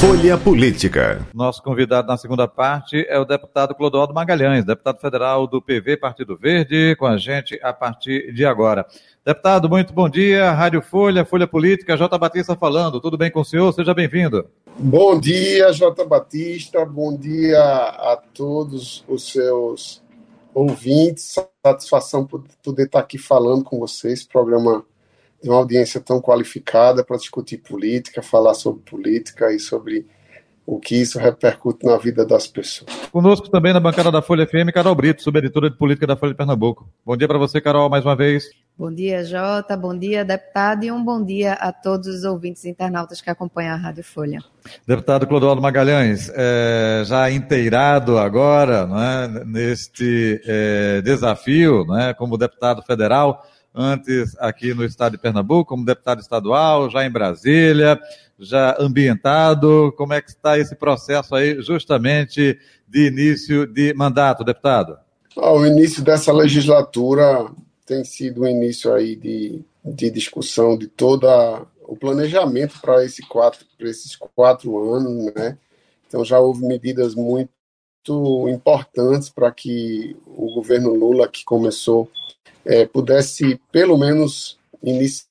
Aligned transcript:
Folha 0.00 0.38
Política. 0.38 1.28
Nosso 1.34 1.62
convidado 1.62 2.08
na 2.08 2.16
segunda 2.16 2.48
parte 2.48 3.04
é 3.06 3.18
o 3.18 3.24
deputado 3.26 3.74
Clodoaldo 3.74 4.14
Magalhães, 4.14 4.64
deputado 4.64 4.98
federal 4.98 5.46
do 5.46 5.60
PV 5.60 5.98
Partido 5.98 6.38
Verde, 6.38 6.96
com 6.98 7.04
a 7.04 7.18
gente 7.18 7.60
a 7.62 7.70
partir 7.70 8.32
de 8.32 8.46
agora. 8.46 8.86
Deputado, 9.22 9.68
muito 9.68 9.92
bom 9.92 10.08
dia. 10.08 10.52
Rádio 10.52 10.80
Folha, 10.80 11.22
Folha 11.22 11.46
Política, 11.46 11.98
J. 11.98 12.16
Batista 12.16 12.56
falando. 12.56 12.98
Tudo 12.98 13.18
bem 13.18 13.30
com 13.30 13.40
o 13.40 13.44
senhor? 13.44 13.70
Seja 13.74 13.92
bem-vindo. 13.92 14.46
Bom 14.78 15.20
dia, 15.20 15.70
J. 15.70 16.02
Batista. 16.06 16.82
Bom 16.86 17.14
dia 17.14 17.60
a 17.60 18.18
todos 18.32 19.04
os 19.06 19.30
seus 19.30 20.02
ouvintes. 20.54 21.34
Satisfação 21.62 22.24
por 22.24 22.42
poder 22.64 22.86
estar 22.86 23.00
aqui 23.00 23.18
falando 23.18 23.64
com 23.64 23.78
vocês. 23.78 24.24
Programa 24.24 24.82
uma 25.42 25.56
audiência 25.56 26.00
tão 26.00 26.20
qualificada 26.20 27.04
para 27.04 27.16
discutir 27.16 27.58
política, 27.58 28.22
falar 28.22 28.54
sobre 28.54 28.82
política 28.82 29.52
e 29.52 29.58
sobre 29.58 30.06
o 30.66 30.78
que 30.78 30.94
isso 30.94 31.18
repercute 31.18 31.84
na 31.84 31.96
vida 31.96 32.24
das 32.24 32.46
pessoas. 32.46 32.88
Conosco 33.10 33.48
também 33.48 33.72
na 33.72 33.80
bancada 33.80 34.10
da 34.12 34.22
Folha 34.22 34.46
FM, 34.46 34.70
Carol 34.72 34.94
Brito, 34.94 35.20
subeditora 35.20 35.68
de 35.68 35.76
política 35.76 36.06
da 36.06 36.16
Folha 36.16 36.32
de 36.32 36.36
Pernambuco. 36.36 36.88
Bom 37.04 37.16
dia 37.16 37.26
para 37.26 37.38
você, 37.38 37.60
Carol, 37.60 37.90
mais 37.90 38.04
uma 38.04 38.14
vez. 38.14 38.44
Bom 38.78 38.92
dia, 38.92 39.24
Jota, 39.24 39.76
bom 39.76 39.98
dia, 39.98 40.24
deputado, 40.24 40.84
e 40.84 40.92
um 40.92 41.04
bom 41.04 41.24
dia 41.24 41.54
a 41.54 41.72
todos 41.72 42.06
os 42.06 42.24
ouvintes 42.24 42.64
internautas 42.64 43.20
que 43.20 43.28
acompanham 43.28 43.74
a 43.74 43.76
Rádio 43.76 44.04
Folha. 44.04 44.38
Deputado 44.86 45.26
Clodoaldo 45.26 45.60
Magalhães, 45.60 46.30
é, 46.34 47.02
já 47.04 47.30
inteirado 47.30 48.16
agora 48.16 48.86
né, 48.86 49.44
neste 49.44 50.40
é, 50.46 51.02
desafio 51.02 51.84
né, 51.86 52.14
como 52.14 52.38
deputado 52.38 52.80
federal, 52.82 53.44
antes 53.74 54.36
aqui 54.38 54.74
no 54.74 54.84
estado 54.84 55.12
de 55.12 55.18
Pernambuco, 55.18 55.68
como 55.68 55.84
deputado 55.84 56.20
estadual, 56.20 56.90
já 56.90 57.04
em 57.04 57.10
Brasília, 57.10 57.98
já 58.38 58.76
ambientado. 58.78 59.92
Como 59.96 60.12
é 60.12 60.20
que 60.20 60.30
está 60.30 60.58
esse 60.58 60.74
processo 60.74 61.34
aí, 61.34 61.60
justamente 61.62 62.58
de 62.88 63.06
início 63.06 63.66
de 63.66 63.94
mandato, 63.94 64.44
deputado? 64.44 64.98
o 65.36 65.64
início 65.64 66.02
dessa 66.02 66.32
legislatura 66.32 67.46
tem 67.86 68.04
sido 68.04 68.42
um 68.42 68.46
início 68.46 68.92
aí 68.92 69.16
de, 69.16 69.64
de 69.84 70.10
discussão 70.10 70.76
de 70.76 70.86
toda 70.86 71.62
o 71.82 71.96
planejamento 71.96 72.80
para 72.80 73.04
esse 73.04 73.22
quatro, 73.22 73.66
esses 73.80 74.16
quatro 74.16 74.94
anos, 74.94 75.32
né? 75.34 75.58
Então 76.06 76.24
já 76.24 76.38
houve 76.38 76.64
medidas 76.64 77.14
muito 77.14 77.50
importantes 78.48 79.28
para 79.28 79.50
que 79.50 80.16
o 80.26 80.54
governo 80.54 80.94
Lula, 80.94 81.28
que 81.28 81.44
começou 81.44 82.10
é, 82.64 82.86
pudesse, 82.86 83.60
pelo 83.70 83.96
menos, 83.96 84.58
iniciar 84.82 85.30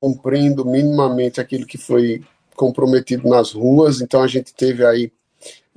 cumprindo 0.00 0.64
minimamente 0.66 1.40
aquilo 1.40 1.66
que 1.66 1.78
foi 1.78 2.22
comprometido 2.54 3.28
nas 3.28 3.52
ruas. 3.52 4.00
Então, 4.00 4.22
a 4.22 4.26
gente 4.26 4.52
teve 4.52 4.84
aí 4.84 5.10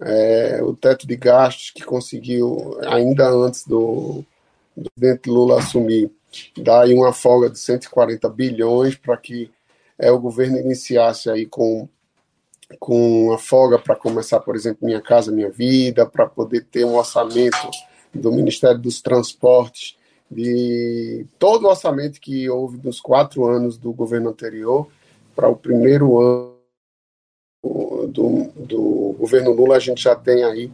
é, 0.01 0.61
o 0.61 0.75
teto 0.75 1.07
de 1.07 1.15
gastos 1.15 1.71
que 1.71 1.83
conseguiu, 1.83 2.77
ainda 2.87 3.29
antes 3.29 3.65
do, 3.65 4.23
presidente 4.95 5.29
Lula 5.29 5.59
assumir, 5.59 6.11
dar 6.57 6.83
aí 6.83 6.93
uma 6.93 7.13
folga 7.13 7.49
de 7.49 7.57
140 7.57 8.29
bilhões 8.29 8.95
para 8.95 9.17
que 9.17 9.49
é, 9.97 10.11
o 10.11 10.19
governo 10.19 10.57
iniciasse 10.57 11.29
aí 11.29 11.45
com 11.45 11.87
com 12.79 13.31
a 13.31 13.37
folga 13.37 13.79
para 13.79 13.95
começar, 13.95 14.41
por 14.41 14.53
exemplo, 14.53 14.85
Minha 14.85 14.99
Casa 14.99 15.31
Minha 15.31 15.49
Vida, 15.49 16.05
para 16.05 16.27
poder 16.27 16.65
ter 16.65 16.83
um 16.83 16.97
orçamento 16.97 17.69
do 18.17 18.31
Ministério 18.31 18.79
dos 18.79 19.01
Transportes, 19.01 19.97
de 20.29 21.25
todo 21.39 21.65
o 21.65 21.69
orçamento 21.69 22.19
que 22.19 22.49
houve 22.49 22.79
nos 22.83 22.99
quatro 22.99 23.45
anos 23.45 23.77
do 23.77 23.93
governo 23.93 24.29
anterior, 24.29 24.87
para 25.35 25.47
o 25.47 25.55
primeiro 25.55 26.19
ano 26.19 26.57
do, 28.07 28.51
do 28.55 29.15
governo 29.19 29.51
Lula, 29.51 29.77
a 29.77 29.79
gente 29.79 30.01
já 30.01 30.15
tem 30.15 30.43
aí 30.43 30.71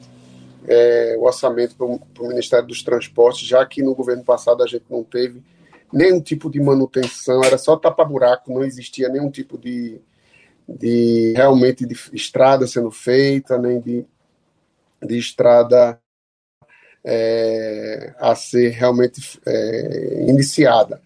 é, 0.68 1.16
o 1.20 1.24
orçamento 1.24 1.76
para 1.76 2.24
o 2.24 2.28
Ministério 2.28 2.68
dos 2.68 2.82
Transportes, 2.82 3.48
já 3.48 3.66
que 3.66 3.82
no 3.82 3.96
governo 3.96 4.24
passado 4.24 4.64
a 4.64 4.68
gente 4.68 4.86
não 4.90 5.04
teve 5.04 5.42
nenhum 5.92 6.20
tipo 6.20 6.50
de 6.50 6.60
manutenção, 6.60 7.44
era 7.44 7.58
só 7.58 7.76
tapa-buraco, 7.76 8.52
não 8.52 8.64
existia 8.64 9.10
nenhum 9.10 9.30
tipo 9.30 9.58
de, 9.58 10.00
de 10.68 11.34
realmente 11.36 11.86
de 11.86 11.96
estrada 12.14 12.66
sendo 12.66 12.90
feita, 12.90 13.58
nem 13.58 13.80
de, 13.80 14.06
de 15.02 15.18
estrada 15.18 16.00
é, 17.06 18.14
a 18.20 18.36
ser 18.36 18.70
realmente 18.70 19.40
é, 19.46 20.26
iniciada. 20.28 21.02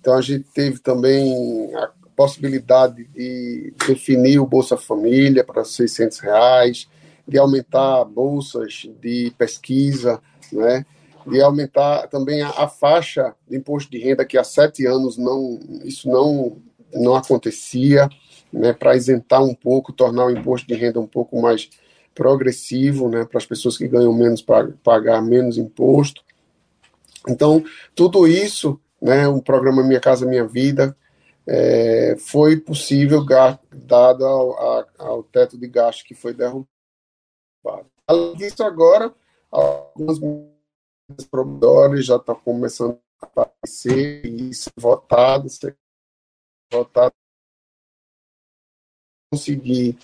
Então 0.00 0.14
a 0.14 0.20
gente 0.20 0.48
teve 0.52 0.78
também 0.78 1.74
a 1.74 1.90
possibilidade 2.16 3.04
de 3.04 3.72
definir 3.86 4.38
o 4.40 4.46
Bolsa 4.46 4.76
Família 4.76 5.44
para 5.44 5.64
600 5.64 6.18
reais, 6.18 6.88
de 7.26 7.38
aumentar 7.38 8.04
bolsas 8.04 8.88
de 9.00 9.32
pesquisa, 9.36 10.20
né? 10.52 10.84
de 11.26 11.40
aumentar 11.42 12.08
também 12.08 12.42
a, 12.42 12.48
a, 12.48 12.68
faixa 12.68 13.34
de 13.46 13.56
imposto 13.56 13.90
de 13.90 13.98
renda 13.98 14.24
que 14.24 14.38
há 14.38 14.44
sete 14.44 14.86
anos 14.86 15.18
não 15.18 15.60
isso 15.84 16.08
não 16.08 16.56
não 16.92 17.14
acontecia, 17.14 18.08
né? 18.50 18.72
Para 18.72 18.96
isentar 18.96 19.44
um 19.44 19.54
pouco, 19.54 19.92
tornar 19.92 20.24
o 20.24 20.30
imposto 20.30 20.66
de 20.66 20.74
renda 20.74 20.98
um 20.98 21.06
pouco 21.06 21.38
mais 21.40 21.68
progressivo, 22.18 23.08
né, 23.08 23.24
para 23.24 23.38
as 23.38 23.46
pessoas 23.46 23.78
que 23.78 23.86
ganham 23.86 24.12
menos 24.12 24.44
pagar 24.82 25.22
menos 25.22 25.56
imposto. 25.56 26.24
Então, 27.28 27.64
tudo 27.94 28.26
isso, 28.26 28.80
né, 29.00 29.28
o 29.28 29.40
programa 29.40 29.84
Minha 29.84 30.00
Casa 30.00 30.26
Minha 30.26 30.44
Vida, 30.44 30.96
é, 31.46 32.16
foi 32.18 32.56
possível 32.56 33.24
dado 33.72 34.26
ao, 34.26 34.90
ao, 34.98 35.22
teto 35.22 35.56
de 35.56 35.68
gasto 35.68 36.04
que 36.04 36.12
foi 36.12 36.34
derrubado. 36.34 36.66
Além 38.04 38.34
disso, 38.34 38.64
agora, 38.64 39.14
medidas 39.88 41.28
provisórias 41.30 42.04
já 42.04 42.16
estão 42.16 42.34
começando 42.34 42.98
a 43.22 43.26
aparecer 43.26 44.26
e 44.26 44.52
ser 44.52 44.72
votado, 44.76 45.48
ser 45.48 45.76
votado 46.72 47.14
conseguir 49.30 49.96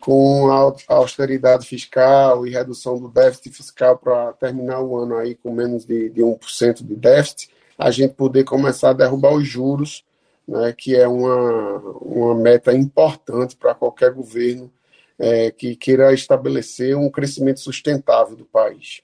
com 0.00 0.50
a 0.50 0.94
austeridade 0.94 1.66
fiscal 1.66 2.46
e 2.46 2.50
redução 2.50 2.98
do 2.98 3.08
déficit 3.08 3.50
fiscal 3.56 3.98
para 3.98 4.32
terminar 4.34 4.80
o 4.80 4.96
ano 4.96 5.16
aí 5.16 5.34
com 5.34 5.52
menos 5.52 5.84
de, 5.84 6.10
de 6.10 6.22
1% 6.22 6.84
de 6.84 6.94
déficit, 6.94 7.50
a 7.78 7.90
gente 7.90 8.14
poder 8.14 8.44
começar 8.44 8.90
a 8.90 8.94
derrubar 8.94 9.34
os 9.34 9.46
juros, 9.46 10.04
né, 10.46 10.72
que 10.76 10.94
é 10.94 11.08
uma, 11.08 11.78
uma 12.00 12.34
meta 12.34 12.72
importante 12.72 13.56
para 13.56 13.74
qualquer 13.74 14.12
governo 14.12 14.70
é, 15.18 15.50
que 15.50 15.74
queira 15.74 16.12
estabelecer 16.12 16.96
um 16.96 17.10
crescimento 17.10 17.60
sustentável 17.60 18.36
do 18.36 18.44
país. 18.44 19.02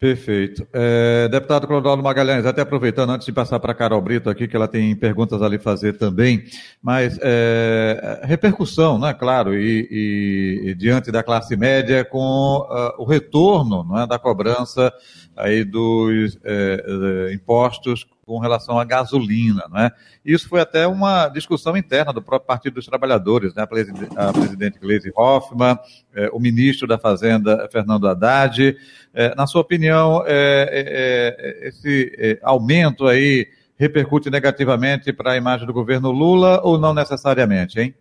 Perfeito. 0.00 0.66
É, 0.72 1.28
deputado 1.28 1.66
Clodoaldo 1.66 2.02
Magalhães, 2.02 2.46
até 2.46 2.62
aproveitando, 2.62 3.10
antes 3.10 3.26
de 3.26 3.32
passar 3.34 3.60
para 3.60 3.72
a 3.72 3.74
Carol 3.74 4.00
Brito 4.00 4.30
aqui, 4.30 4.48
que 4.48 4.56
ela 4.56 4.66
tem 4.66 4.96
perguntas 4.96 5.42
ali 5.42 5.58
fazer 5.58 5.98
também, 5.98 6.42
mas 6.82 7.18
é, 7.20 8.22
repercussão, 8.24 8.98
né, 8.98 9.12
claro, 9.12 9.54
e, 9.54 9.86
e, 9.90 10.70
e, 10.70 10.74
diante 10.74 11.12
da 11.12 11.22
classe 11.22 11.54
média 11.54 12.02
com 12.02 12.18
uh, 12.18 12.94
o 13.02 13.04
retorno 13.04 13.86
é, 13.98 14.06
da 14.06 14.18
cobrança 14.18 14.90
aí 15.36 15.64
dos 15.64 16.38
é, 16.44 17.28
é 17.28 17.34
impostos 17.34 18.06
com 18.30 18.38
relação 18.38 18.78
à 18.78 18.84
gasolina, 18.84 19.64
né? 19.72 19.90
Isso 20.24 20.48
foi 20.48 20.60
até 20.60 20.86
uma 20.86 21.26
discussão 21.26 21.76
interna 21.76 22.12
do 22.12 22.22
próprio 22.22 22.46
Partido 22.46 22.74
dos 22.74 22.86
Trabalhadores, 22.86 23.52
né? 23.56 23.64
A 23.64 24.32
presidente 24.32 24.78
Gleisi 24.78 25.10
Hoffmann, 25.16 25.76
eh, 26.14 26.30
o 26.32 26.38
ministro 26.38 26.86
da 26.86 26.96
Fazenda, 26.96 27.68
Fernando 27.72 28.06
Haddad. 28.06 28.76
Eh, 29.12 29.34
na 29.34 29.48
sua 29.48 29.62
opinião, 29.62 30.22
eh, 30.28 31.62
esse 31.62 32.38
aumento 32.40 33.08
aí 33.08 33.48
repercute 33.76 34.30
negativamente 34.30 35.12
para 35.12 35.32
a 35.32 35.36
imagem 35.36 35.66
do 35.66 35.72
governo 35.72 36.12
Lula 36.12 36.60
ou 36.62 36.78
não 36.78 36.94
necessariamente, 36.94 37.80
hein? 37.80 37.92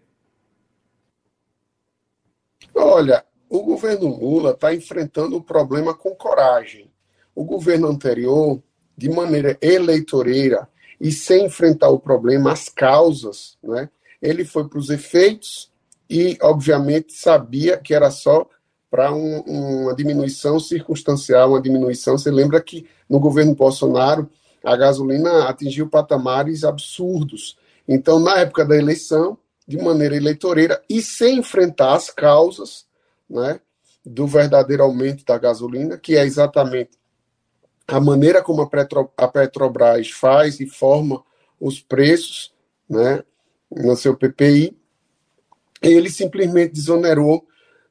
Olha, 2.75 3.25
o 3.49 3.63
governo 3.63 4.15
Lula 4.15 4.51
está 4.51 4.75
enfrentando 4.75 5.37
o 5.37 5.41
problema 5.41 5.95
com 5.95 6.13
coragem. 6.13 6.91
O 7.33 7.43
governo 7.43 7.87
anterior 7.87 8.61
de 8.99 9.07
maneira 9.07 9.57
eleitoreira 9.61 10.67
e 10.99 11.09
sem 11.09 11.45
enfrentar 11.45 11.87
o 11.87 11.97
problema, 11.97 12.51
as 12.51 12.67
causas, 12.67 13.57
né? 13.63 13.89
ele 14.21 14.43
foi 14.43 14.67
para 14.67 14.77
os 14.77 14.89
efeitos 14.89 15.71
e, 16.09 16.37
obviamente, 16.41 17.13
sabia 17.13 17.77
que 17.77 17.93
era 17.93 18.11
só 18.11 18.45
para 18.91 19.13
um, 19.13 19.39
uma 19.39 19.95
diminuição 19.95 20.59
circunstancial, 20.59 21.51
uma 21.51 21.61
diminuição. 21.61 22.17
Você 22.17 22.29
lembra 22.29 22.59
que 22.59 22.85
no 23.09 23.21
governo 23.21 23.55
Bolsonaro 23.55 24.29
a 24.61 24.75
gasolina 24.75 25.47
atingiu 25.47 25.87
patamares 25.87 26.65
absurdos. 26.65 27.57
Então, 27.87 28.19
na 28.19 28.39
época 28.39 28.65
da 28.65 28.75
eleição, 28.75 29.37
de 29.65 29.77
maneira 29.77 30.17
eleitoreira 30.17 30.81
e 30.89 31.01
sem 31.01 31.37
enfrentar 31.37 31.95
as 31.95 32.09
causas 32.09 32.85
né, 33.29 33.61
do 34.05 34.27
verdadeiro 34.27 34.83
aumento 34.83 35.23
da 35.23 35.37
gasolina, 35.37 35.97
que 35.97 36.17
é 36.17 36.25
exatamente 36.25 36.98
a 37.89 37.99
maneira 37.99 38.41
como 38.41 38.61
a, 38.61 38.69
Petro, 38.69 39.11
a 39.17 39.27
Petrobras 39.27 40.09
faz 40.09 40.59
e 40.59 40.65
forma 40.65 41.23
os 41.59 41.81
preços 41.81 42.53
né, 42.89 43.23
no 43.69 43.95
seu 43.95 44.15
PPI, 44.15 44.75
ele 45.81 46.09
simplesmente 46.09 46.73
desonerou 46.73 47.45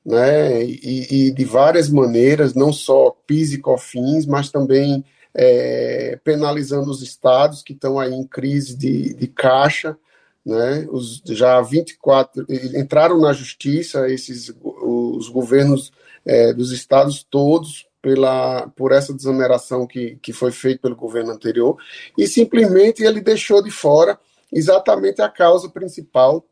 né, 0.04 0.64
e, 0.64 1.26
e 1.26 1.30
de 1.30 1.44
várias 1.44 1.88
maneiras, 1.88 2.54
não 2.54 2.72
só 2.72 3.10
PIS 3.26 3.52
e 3.52 3.58
COFINS, 3.58 4.26
mas 4.26 4.50
também 4.50 5.04
é, 5.34 6.18
penalizando 6.24 6.90
os 6.90 7.02
estados 7.02 7.62
que 7.62 7.72
estão 7.72 7.98
aí 7.98 8.12
em 8.12 8.24
crise 8.24 8.76
de, 8.76 9.14
de 9.14 9.26
caixa, 9.26 9.96
né? 10.44 10.86
Os 10.90 11.22
já 11.26 11.60
24 11.60 12.46
entraram 12.74 13.20
na 13.20 13.32
justiça 13.32 14.08
esses 14.08 14.52
os 14.62 15.28
governos 15.28 15.92
é, 16.24 16.54
dos 16.54 16.72
estados 16.72 17.22
todos 17.22 17.87
pela 18.00 18.68
por 18.76 18.92
essa 18.92 19.12
desoneração 19.12 19.86
que, 19.86 20.16
que 20.22 20.32
foi 20.32 20.52
feita 20.52 20.82
pelo 20.82 20.96
governo 20.96 21.32
anterior 21.32 21.76
e 22.16 22.26
simplesmente 22.26 23.02
ele 23.02 23.20
deixou 23.20 23.62
de 23.62 23.70
fora 23.70 24.18
exatamente 24.52 25.20
a 25.20 25.28
causa 25.28 25.68
principal 25.68 26.44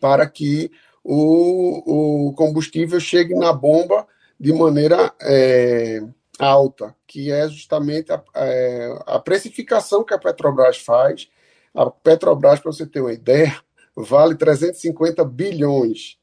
para 0.00 0.26
que 0.28 0.70
o, 1.04 2.28
o 2.28 2.32
combustível 2.34 3.00
chegue 3.00 3.34
na 3.34 3.52
bomba 3.52 4.06
de 4.38 4.52
maneira 4.52 5.12
é, 5.20 6.00
alta, 6.38 6.94
que 7.06 7.32
é 7.32 7.48
justamente 7.48 8.12
a, 8.12 8.22
é, 8.34 8.98
a 9.06 9.18
precificação 9.18 10.04
que 10.04 10.14
a 10.14 10.18
Petrobras 10.18 10.78
faz. 10.78 11.28
A 11.74 11.90
Petrobras, 11.90 12.60
para 12.60 12.72
você 12.72 12.86
ter 12.86 13.00
uma 13.00 13.12
ideia, 13.12 13.58
vale 13.96 14.36
350 14.36 15.24
bilhões 15.24 16.17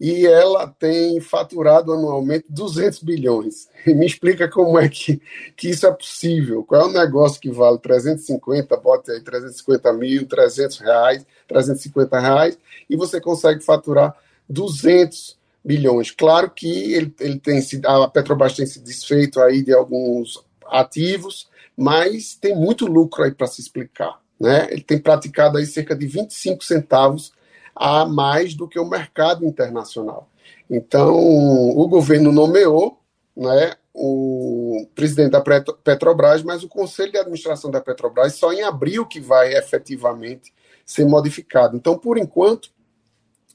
e 0.00 0.26
ela 0.26 0.66
tem 0.66 1.20
faturado 1.20 1.92
anualmente 1.92 2.46
200 2.48 3.02
bilhões. 3.02 3.68
Me 3.86 4.06
explica 4.06 4.48
como 4.48 4.78
é 4.78 4.88
que, 4.88 5.20
que 5.56 5.70
isso 5.70 5.86
é 5.86 5.92
possível. 5.92 6.62
Qual 6.64 6.82
é 6.82 6.84
o 6.84 6.92
negócio 6.92 7.40
que 7.40 7.50
vale 7.50 7.78
350, 7.78 8.76
bote 8.76 9.10
aí 9.10 9.20
350 9.20 9.92
mil, 9.92 10.26
300 10.26 10.78
reais, 10.78 11.26
350 11.46 12.20
reais, 12.20 12.58
e 12.88 12.96
você 12.96 13.20
consegue 13.20 13.62
faturar 13.62 14.14
200 14.48 15.38
bilhões. 15.64 16.10
Claro 16.10 16.50
que 16.50 16.94
ele, 16.94 17.14
ele 17.20 17.38
tem 17.38 17.60
se, 17.60 17.80
a 17.84 18.08
Petrobras 18.08 18.54
tem 18.54 18.66
se 18.66 18.80
desfeito 18.80 19.40
aí 19.40 19.62
de 19.62 19.74
alguns 19.74 20.42
ativos, 20.66 21.48
mas 21.76 22.34
tem 22.34 22.54
muito 22.54 22.86
lucro 22.86 23.24
aí 23.24 23.32
para 23.32 23.46
se 23.46 23.60
explicar. 23.60 24.20
Né? 24.40 24.68
Ele 24.70 24.82
tem 24.82 24.98
praticado 24.98 25.58
aí 25.58 25.66
cerca 25.66 25.94
de 25.94 26.06
25 26.06 26.64
centavos 26.64 27.32
a 27.78 28.04
mais 28.04 28.54
do 28.54 28.66
que 28.68 28.78
o 28.78 28.88
mercado 28.88 29.46
internacional. 29.46 30.28
Então, 30.68 31.14
o 31.16 31.86
governo 31.88 32.32
nomeou 32.32 33.00
né, 33.36 33.74
o 33.94 34.86
presidente 34.94 35.30
da 35.30 35.40
Petrobras, 35.40 36.42
mas 36.42 36.64
o 36.64 36.68
conselho 36.68 37.12
de 37.12 37.18
administração 37.18 37.70
da 37.70 37.80
Petrobras 37.80 38.34
só 38.34 38.52
em 38.52 38.62
abril 38.62 39.06
que 39.06 39.20
vai 39.20 39.54
efetivamente 39.54 40.52
ser 40.84 41.06
modificado. 41.06 41.76
Então, 41.76 41.96
por 41.96 42.18
enquanto, 42.18 42.70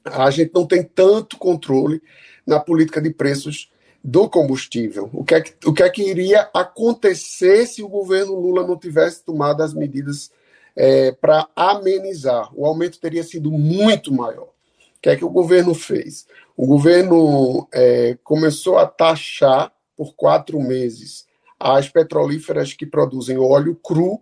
a 0.05 0.31
gente 0.31 0.51
não 0.53 0.65
tem 0.65 0.83
tanto 0.83 1.37
controle 1.37 2.01
na 2.47 2.59
política 2.59 3.01
de 3.01 3.09
preços 3.09 3.71
do 4.03 4.29
combustível. 4.29 5.09
O 5.13 5.23
que, 5.23 5.35
é 5.35 5.41
que, 5.41 5.53
o 5.65 5.73
que 5.73 5.83
é 5.83 5.89
que 5.89 6.03
iria 6.03 6.49
acontecer 6.53 7.65
se 7.65 7.81
o 7.81 7.87
governo 7.87 8.35
Lula 8.35 8.65
não 8.65 8.77
tivesse 8.77 9.23
tomado 9.23 9.61
as 9.61 9.73
medidas 9.73 10.31
é, 10.75 11.11
para 11.11 11.47
amenizar. 11.55 12.49
O 12.53 12.65
aumento 12.65 12.99
teria 12.99 13.23
sido 13.23 13.51
muito 13.51 14.13
maior. 14.13 14.47
O 14.47 15.01
que 15.01 15.09
é 15.09 15.15
que 15.15 15.25
o 15.25 15.29
governo 15.29 15.73
fez? 15.73 16.25
O 16.55 16.65
governo 16.65 17.67
é, 17.73 18.17
começou 18.23 18.77
a 18.77 18.85
taxar 18.85 19.71
por 19.95 20.15
quatro 20.15 20.59
meses 20.59 21.27
as 21.59 21.89
petrolíferas 21.89 22.73
que 22.73 22.85
produzem 22.85 23.37
óleo 23.37 23.75
cru. 23.75 24.21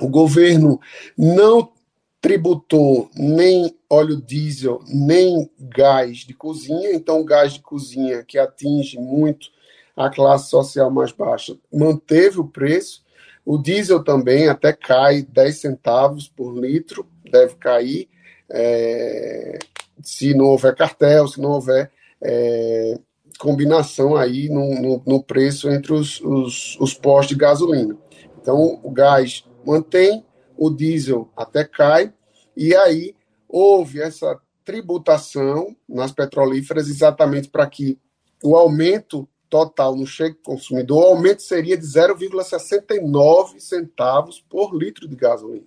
O 0.00 0.08
governo 0.08 0.80
não 1.16 1.72
tributou 2.20 3.10
nem 3.14 3.76
óleo 3.88 4.20
diesel, 4.20 4.80
nem 4.86 5.50
gás 5.58 6.18
de 6.18 6.34
cozinha. 6.34 6.92
Então, 6.92 7.20
o 7.20 7.24
gás 7.24 7.52
de 7.52 7.60
cozinha, 7.60 8.24
que 8.24 8.38
atinge 8.38 8.98
muito 8.98 9.48
a 9.96 10.08
classe 10.08 10.50
social 10.50 10.90
mais 10.90 11.12
baixa, 11.12 11.56
manteve 11.72 12.40
o 12.40 12.46
preço. 12.46 13.04
O 13.48 13.56
diesel 13.56 14.04
também 14.04 14.46
até 14.46 14.74
cai 14.74 15.22
10 15.22 15.58
centavos 15.58 16.28
por 16.28 16.54
litro, 16.54 17.06
deve 17.32 17.54
cair, 17.54 18.06
é, 18.46 19.58
se 20.02 20.34
não 20.34 20.44
houver 20.44 20.76
cartel, 20.76 21.26
se 21.26 21.40
não 21.40 21.52
houver 21.52 21.90
é, 22.22 22.98
combinação 23.38 24.16
aí 24.16 24.50
no, 24.50 24.74
no, 24.74 25.02
no 25.06 25.22
preço 25.22 25.70
entre 25.70 25.94
os, 25.94 26.20
os, 26.20 26.76
os 26.78 26.92
postos 26.92 27.28
de 27.28 27.40
gasolina. 27.40 27.96
Então, 28.38 28.80
o 28.82 28.90
gás 28.90 29.46
mantém, 29.64 30.26
o 30.54 30.68
diesel 30.68 31.30
até 31.34 31.64
cai, 31.64 32.12
e 32.54 32.76
aí 32.76 33.14
houve 33.48 34.02
essa 34.02 34.38
tributação 34.62 35.74
nas 35.88 36.12
petrolíferas 36.12 36.86
exatamente 36.86 37.48
para 37.48 37.66
que 37.66 37.98
o 38.44 38.54
aumento 38.54 39.26
total 39.48 39.96
no 39.96 40.06
cheque 40.06 40.38
consumidor, 40.42 40.98
o 40.98 41.06
aumento 41.06 41.42
seria 41.42 41.76
de 41.76 41.84
0,69 41.84 43.58
centavos 43.58 44.40
por 44.48 44.72
litro 44.74 45.08
de 45.08 45.16
gasolina. 45.16 45.66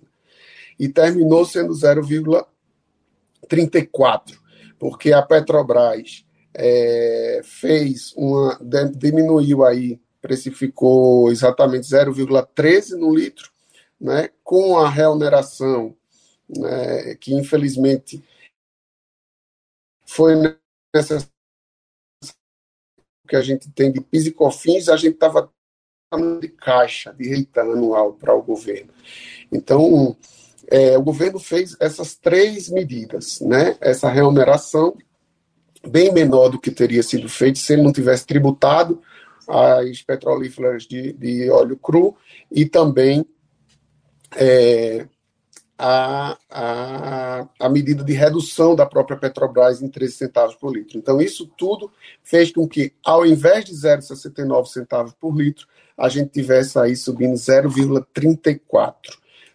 E 0.78 0.88
terminou 0.88 1.44
sendo 1.44 1.72
0,34, 1.72 4.38
porque 4.78 5.12
a 5.12 5.20
Petrobras 5.22 6.24
é, 6.54 7.40
fez 7.44 8.14
uma. 8.16 8.58
diminuiu 8.94 9.64
aí, 9.64 10.00
precificou 10.20 11.30
exatamente 11.30 11.86
0,13 11.86 12.96
no 12.96 13.14
litro, 13.14 13.50
né, 14.00 14.30
com 14.42 14.78
a 14.78 14.88
reoneração, 14.88 15.94
né, 16.48 17.14
que 17.16 17.34
infelizmente 17.34 18.24
foi 20.06 20.34
necessária 20.94 21.31
que 23.26 23.36
a 23.36 23.42
gente 23.42 23.70
tem 23.70 23.90
de 23.92 24.00
PIS 24.00 24.26
e 24.26 24.32
COFINS, 24.32 24.88
a 24.88 24.96
gente 24.96 25.14
estava 25.14 25.50
de 26.40 26.48
caixa 26.48 27.12
de 27.12 27.28
reta 27.28 27.62
anual 27.62 28.12
para 28.12 28.34
o 28.34 28.42
governo. 28.42 28.90
Então, 29.50 30.16
é, 30.68 30.96
o 30.98 31.02
governo 31.02 31.38
fez 31.38 31.76
essas 31.80 32.14
três 32.14 32.68
medidas, 32.68 33.40
né? 33.40 33.76
Essa 33.80 34.10
remuneração 34.10 34.96
bem 35.86 36.12
menor 36.12 36.48
do 36.48 36.60
que 36.60 36.70
teria 36.70 37.02
sido 37.02 37.28
feito 37.28 37.58
se 37.58 37.72
ele 37.72 37.82
não 37.82 37.92
tivesse 37.92 38.26
tributado 38.26 39.02
as 39.48 40.02
petrolíferas 40.02 40.84
de, 40.84 41.12
de 41.14 41.50
óleo 41.50 41.76
cru 41.76 42.16
e 42.50 42.64
também 42.64 43.24
é, 44.36 45.06
a, 45.78 46.38
a, 46.50 47.48
a 47.58 47.68
medida 47.68 48.04
de 48.04 48.12
redução 48.12 48.74
da 48.74 48.86
própria 48.86 49.16
Petrobras 49.16 49.82
em 49.82 49.88
13 49.88 50.12
centavos 50.12 50.54
por 50.54 50.74
litro. 50.74 50.98
Então, 50.98 51.20
isso 51.20 51.46
tudo 51.56 51.90
fez 52.22 52.52
com 52.52 52.68
que, 52.68 52.92
ao 53.04 53.26
invés 53.26 53.64
de 53.64 53.72
0,69 53.72 54.66
centavos 54.66 55.12
por 55.14 55.34
litro, 55.34 55.66
a 55.96 56.08
gente 56.08 56.30
tivesse 56.30 56.78
aí 56.78 56.94
subindo 56.96 57.34
0,34 57.34 58.94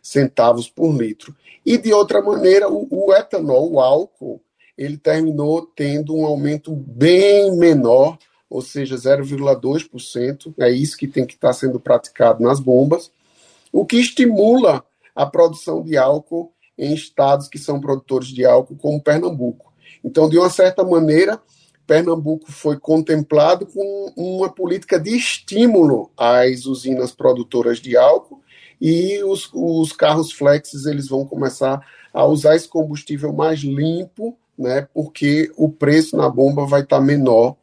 centavos 0.02 0.70
por 0.70 0.92
litro. 0.92 1.36
E, 1.66 1.78
de 1.78 1.94
outra 1.94 2.22
maneira, 2.22 2.70
o, 2.70 2.88
o 2.90 3.14
etanol, 3.14 3.74
o 3.74 3.80
álcool, 3.80 4.42
ele 4.78 4.98
terminou 4.98 5.66
tendo 5.76 6.16
um 6.16 6.26
aumento 6.26 6.74
bem 6.74 7.56
menor, 7.58 8.18
ou 8.50 8.62
seja, 8.62 8.96
0,2%. 8.96 10.54
É 10.60 10.70
isso 10.70 10.98
que 10.98 11.08
tem 11.08 11.26
que 11.26 11.34
estar 11.34 11.52
sendo 11.54 11.80
praticado 11.80 12.44
nas 12.44 12.60
bombas, 12.60 13.12
o 13.72 13.86
que 13.86 13.98
estimula 13.98 14.84
a 15.18 15.26
produção 15.26 15.82
de 15.82 15.98
álcool 15.98 16.54
em 16.78 16.94
estados 16.94 17.48
que 17.48 17.58
são 17.58 17.82
produtores 17.82 18.28
de 18.28 18.46
álcool, 18.46 18.78
como 18.78 19.02
Pernambuco. 19.02 19.74
Então, 20.04 20.30
de 20.30 20.38
uma 20.38 20.48
certa 20.48 20.84
maneira, 20.84 21.42
Pernambuco 21.88 22.52
foi 22.52 22.78
contemplado 22.80 23.66
com 23.66 24.14
uma 24.16 24.48
política 24.48 25.00
de 25.00 25.18
estímulo 25.18 26.12
às 26.16 26.68
usinas 26.68 27.12
produtoras 27.12 27.80
de 27.80 27.98
álcool 27.98 28.44
e 28.80 29.24
os, 29.24 29.50
os 29.56 29.92
carros 29.92 30.32
flexes 30.32 30.86
eles 30.86 31.08
vão 31.08 31.26
começar 31.26 31.82
a 32.14 32.24
usar 32.28 32.56
esse 32.56 32.68
combustível 32.68 33.34
mais 33.34 33.62
limpo, 33.62 34.38
né, 34.56 34.88
porque 34.94 35.52
o 35.58 35.68
preço 35.68 36.16
na 36.16 36.30
bomba 36.30 36.64
vai 36.68 36.82
estar 36.82 37.02
menor. 37.02 37.56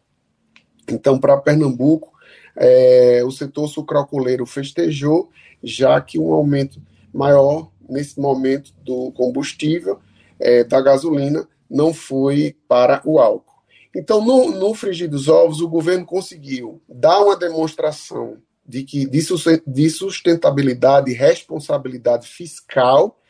Então, 0.90 1.20
para 1.20 1.36
Pernambuco, 1.36 2.12
é, 2.56 3.22
o 3.24 3.30
setor 3.30 3.68
sucroalcooleiro 3.68 4.44
festejou, 4.44 5.30
já 5.62 6.00
que 6.00 6.18
um 6.18 6.32
aumento 6.32 6.80
maior 7.14 7.70
nesse 7.88 8.18
momento 8.18 8.72
do 8.84 9.12
combustível, 9.12 10.00
é, 10.40 10.64
da 10.64 10.80
gasolina, 10.80 11.48
não 11.70 11.94
foi 11.94 12.56
para 12.68 13.00
o 13.04 13.18
álcool. 13.18 13.54
Então, 13.94 14.24
no, 14.24 14.50
no 14.50 14.74
frigir 14.74 15.08
dos 15.08 15.28
ovos, 15.28 15.60
o 15.60 15.68
governo 15.68 16.04
conseguiu 16.04 16.82
dar 16.88 17.20
uma 17.20 17.36
demonstração 17.36 18.38
de, 18.66 18.82
que, 18.82 19.06
de 19.06 19.90
sustentabilidade 19.90 21.10
e 21.10 21.14
responsabilidade 21.14 22.26
fiscal 22.26 23.20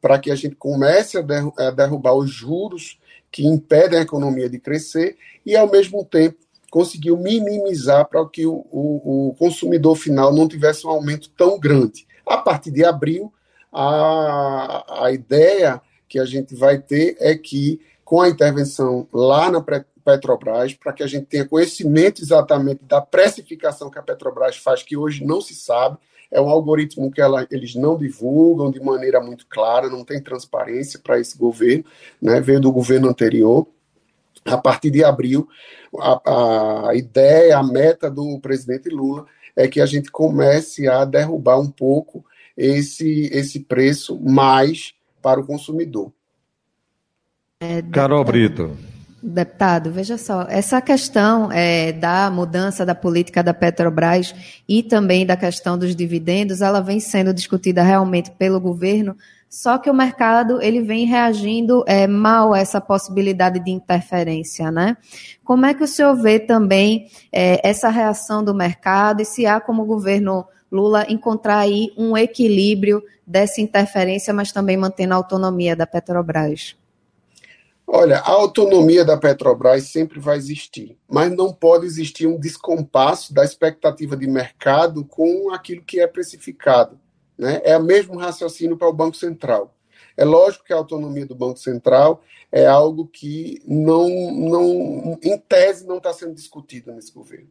para 0.00 0.18
que 0.18 0.30
a 0.30 0.34
gente 0.34 0.56
comece 0.56 1.18
a 1.18 1.70
derrubar 1.70 2.14
os 2.14 2.30
juros 2.30 2.98
que 3.30 3.46
impedem 3.46 3.98
a 3.98 4.02
economia 4.02 4.48
de 4.48 4.58
crescer 4.58 5.16
e, 5.44 5.56
ao 5.56 5.70
mesmo 5.70 6.04
tempo, 6.04 6.38
conseguiu 6.70 7.16
minimizar 7.16 8.08
para 8.08 8.26
que 8.28 8.46
o, 8.46 8.66
o, 8.70 9.28
o, 9.28 9.34
consumidor 9.34 9.96
final 9.96 10.32
não 10.32 10.48
tivesse 10.48 10.86
um 10.86 10.90
aumento 10.90 11.30
tão 11.30 11.58
grande. 11.58 12.06
A 12.28 12.36
partir 12.38 12.70
de 12.70 12.84
abril, 12.84 13.32
a, 13.72 15.04
a 15.06 15.12
ideia 15.12 15.80
que 16.08 16.18
a 16.18 16.24
gente 16.24 16.54
vai 16.54 16.78
ter 16.78 17.16
é 17.20 17.34
que, 17.34 17.80
com 18.04 18.20
a 18.20 18.28
intervenção 18.28 19.06
lá 19.12 19.50
na 19.50 19.62
Petrobras, 20.04 20.72
para 20.72 20.92
que 20.92 21.02
a 21.02 21.06
gente 21.06 21.26
tenha 21.26 21.46
conhecimento 21.46 22.22
exatamente 22.22 22.82
da 22.84 23.00
precificação 23.00 23.90
que 23.90 23.98
a 23.98 24.02
Petrobras 24.02 24.56
faz, 24.56 24.82
que 24.82 24.96
hoje 24.96 25.24
não 25.24 25.40
se 25.40 25.54
sabe, 25.54 25.98
é 26.30 26.40
um 26.40 26.48
algoritmo 26.48 27.10
que 27.10 27.20
ela, 27.20 27.46
eles 27.50 27.74
não 27.74 27.96
divulgam 27.96 28.70
de 28.70 28.80
maneira 28.80 29.20
muito 29.20 29.46
clara, 29.46 29.88
não 29.88 30.04
tem 30.04 30.22
transparência 30.22 30.98
para 30.98 31.18
esse 31.20 31.36
governo, 31.36 31.84
né, 32.20 32.40
veio 32.40 32.60
do 32.60 32.72
governo 32.72 33.08
anterior. 33.08 33.66
A 34.44 34.56
partir 34.56 34.90
de 34.90 35.04
abril, 35.04 35.48
a, 35.98 36.88
a 36.88 36.94
ideia, 36.94 37.58
a 37.58 37.62
meta 37.62 38.10
do 38.10 38.38
presidente 38.40 38.88
Lula 38.88 39.26
é 39.58 39.66
que 39.66 39.80
a 39.80 39.86
gente 39.86 40.08
comece 40.08 40.86
a 40.86 41.04
derrubar 41.04 41.58
um 41.58 41.68
pouco 41.68 42.24
esse, 42.56 43.28
esse 43.32 43.58
preço 43.58 44.16
mais 44.20 44.94
para 45.20 45.40
o 45.40 45.44
consumidor. 45.44 46.12
É, 47.60 47.82
Carol 47.82 48.24
Brito. 48.24 48.76
Deputado, 49.20 49.90
veja 49.90 50.16
só, 50.16 50.46
essa 50.48 50.80
questão 50.80 51.50
é, 51.50 51.90
da 51.90 52.30
mudança 52.30 52.86
da 52.86 52.94
política 52.94 53.42
da 53.42 53.52
Petrobras 53.52 54.32
e 54.68 54.80
também 54.80 55.26
da 55.26 55.36
questão 55.36 55.76
dos 55.76 55.96
dividendos, 55.96 56.60
ela 56.60 56.80
vem 56.80 57.00
sendo 57.00 57.34
discutida 57.34 57.82
realmente 57.82 58.30
pelo 58.30 58.60
governo, 58.60 59.16
só 59.50 59.76
que 59.76 59.90
o 59.90 59.94
mercado 59.94 60.62
ele 60.62 60.82
vem 60.82 61.04
reagindo 61.04 61.82
é, 61.88 62.06
mal 62.06 62.54
a 62.54 62.60
essa 62.60 62.80
possibilidade 62.80 63.58
de 63.58 63.72
interferência, 63.72 64.70
né? 64.70 64.96
Como 65.42 65.66
é 65.66 65.74
que 65.74 65.82
o 65.82 65.88
senhor 65.88 66.14
vê 66.14 66.38
também 66.38 67.08
é, 67.32 67.60
essa 67.68 67.88
reação 67.88 68.44
do 68.44 68.54
mercado 68.54 69.20
e 69.20 69.24
se 69.24 69.46
há 69.46 69.58
como 69.58 69.82
o 69.82 69.86
governo 69.86 70.46
Lula 70.70 71.06
encontrar 71.08 71.58
aí 71.58 71.92
um 71.96 72.16
equilíbrio 72.16 73.02
dessa 73.26 73.60
interferência, 73.60 74.32
mas 74.32 74.52
também 74.52 74.76
mantendo 74.76 75.14
a 75.14 75.16
autonomia 75.16 75.74
da 75.74 75.88
Petrobras? 75.88 76.77
Olha, 77.90 78.18
a 78.18 78.30
autonomia 78.32 79.02
da 79.02 79.16
Petrobras 79.16 79.84
sempre 79.84 80.20
vai 80.20 80.36
existir, 80.36 80.98
mas 81.08 81.32
não 81.32 81.54
pode 81.54 81.86
existir 81.86 82.26
um 82.26 82.38
descompasso 82.38 83.32
da 83.32 83.42
expectativa 83.42 84.14
de 84.14 84.26
mercado 84.26 85.06
com 85.06 85.50
aquilo 85.54 85.82
que 85.82 85.98
é 85.98 86.06
precificado. 86.06 87.00
Né? 87.38 87.62
É 87.64 87.78
o 87.78 87.82
mesmo 87.82 88.18
raciocínio 88.18 88.76
para 88.76 88.90
o 88.90 88.92
Banco 88.92 89.16
Central. 89.16 89.74
É 90.18 90.22
lógico 90.22 90.66
que 90.66 90.72
a 90.74 90.76
autonomia 90.76 91.24
do 91.24 91.34
Banco 91.34 91.58
Central 91.58 92.22
é 92.52 92.66
algo 92.66 93.06
que 93.06 93.62
não, 93.66 94.06
não 94.32 95.18
em 95.22 95.38
tese, 95.38 95.86
não 95.86 95.96
está 95.96 96.12
sendo 96.12 96.34
discutido 96.34 96.92
nesse 96.92 97.10
governo. 97.10 97.48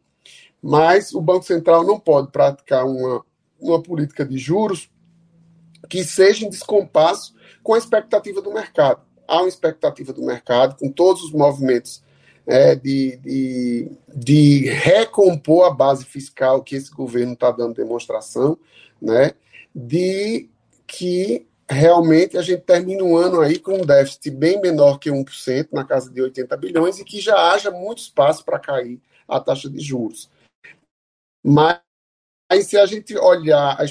Mas 0.62 1.12
o 1.12 1.20
Banco 1.20 1.44
Central 1.44 1.82
não 1.82 1.98
pode 1.98 2.30
praticar 2.30 2.86
uma, 2.86 3.24
uma 3.58 3.82
política 3.82 4.24
de 4.24 4.38
juros 4.38 4.88
que 5.88 6.04
seja 6.04 6.46
em 6.46 6.50
descompasso 6.50 7.34
com 7.60 7.74
a 7.74 7.78
expectativa 7.78 8.40
do 8.40 8.54
mercado 8.54 9.07
há 9.28 9.40
uma 9.40 9.48
expectativa 9.48 10.12
do 10.12 10.24
mercado, 10.24 10.76
com 10.76 10.90
todos 10.90 11.22
os 11.22 11.32
movimentos 11.32 12.02
é, 12.46 12.74
de, 12.74 13.16
de, 13.18 13.92
de, 14.08 14.70
recompor 14.70 15.66
a 15.66 15.70
base 15.70 16.04
fiscal 16.06 16.62
que 16.62 16.74
esse 16.74 16.90
governo 16.90 17.34
está 17.34 17.50
dando 17.50 17.74
demonstração, 17.74 18.58
né, 19.00 19.32
de 19.74 20.48
que 20.86 21.46
realmente 21.70 22.38
a 22.38 22.42
gente 22.42 22.62
termina 22.62 23.04
um 23.04 23.14
ano 23.14 23.42
aí 23.42 23.58
com 23.58 23.74
um 23.74 23.84
déficit 23.84 24.30
bem 24.30 24.58
menor 24.62 24.98
que 24.98 25.10
1%, 25.10 25.68
na 25.72 25.84
casa 25.84 26.10
de 26.10 26.22
80 26.22 26.56
bilhões, 26.56 26.98
e 26.98 27.04
que 27.04 27.20
já 27.20 27.52
haja 27.52 27.70
muito 27.70 27.98
espaço 27.98 28.42
para 28.42 28.58
cair 28.58 28.98
a 29.28 29.38
taxa 29.38 29.68
de 29.68 29.78
juros. 29.78 30.30
Mas 31.44 31.78
se 32.62 32.78
a 32.78 32.86
gente 32.86 33.14
olhar 33.18 33.78
a 33.78 33.84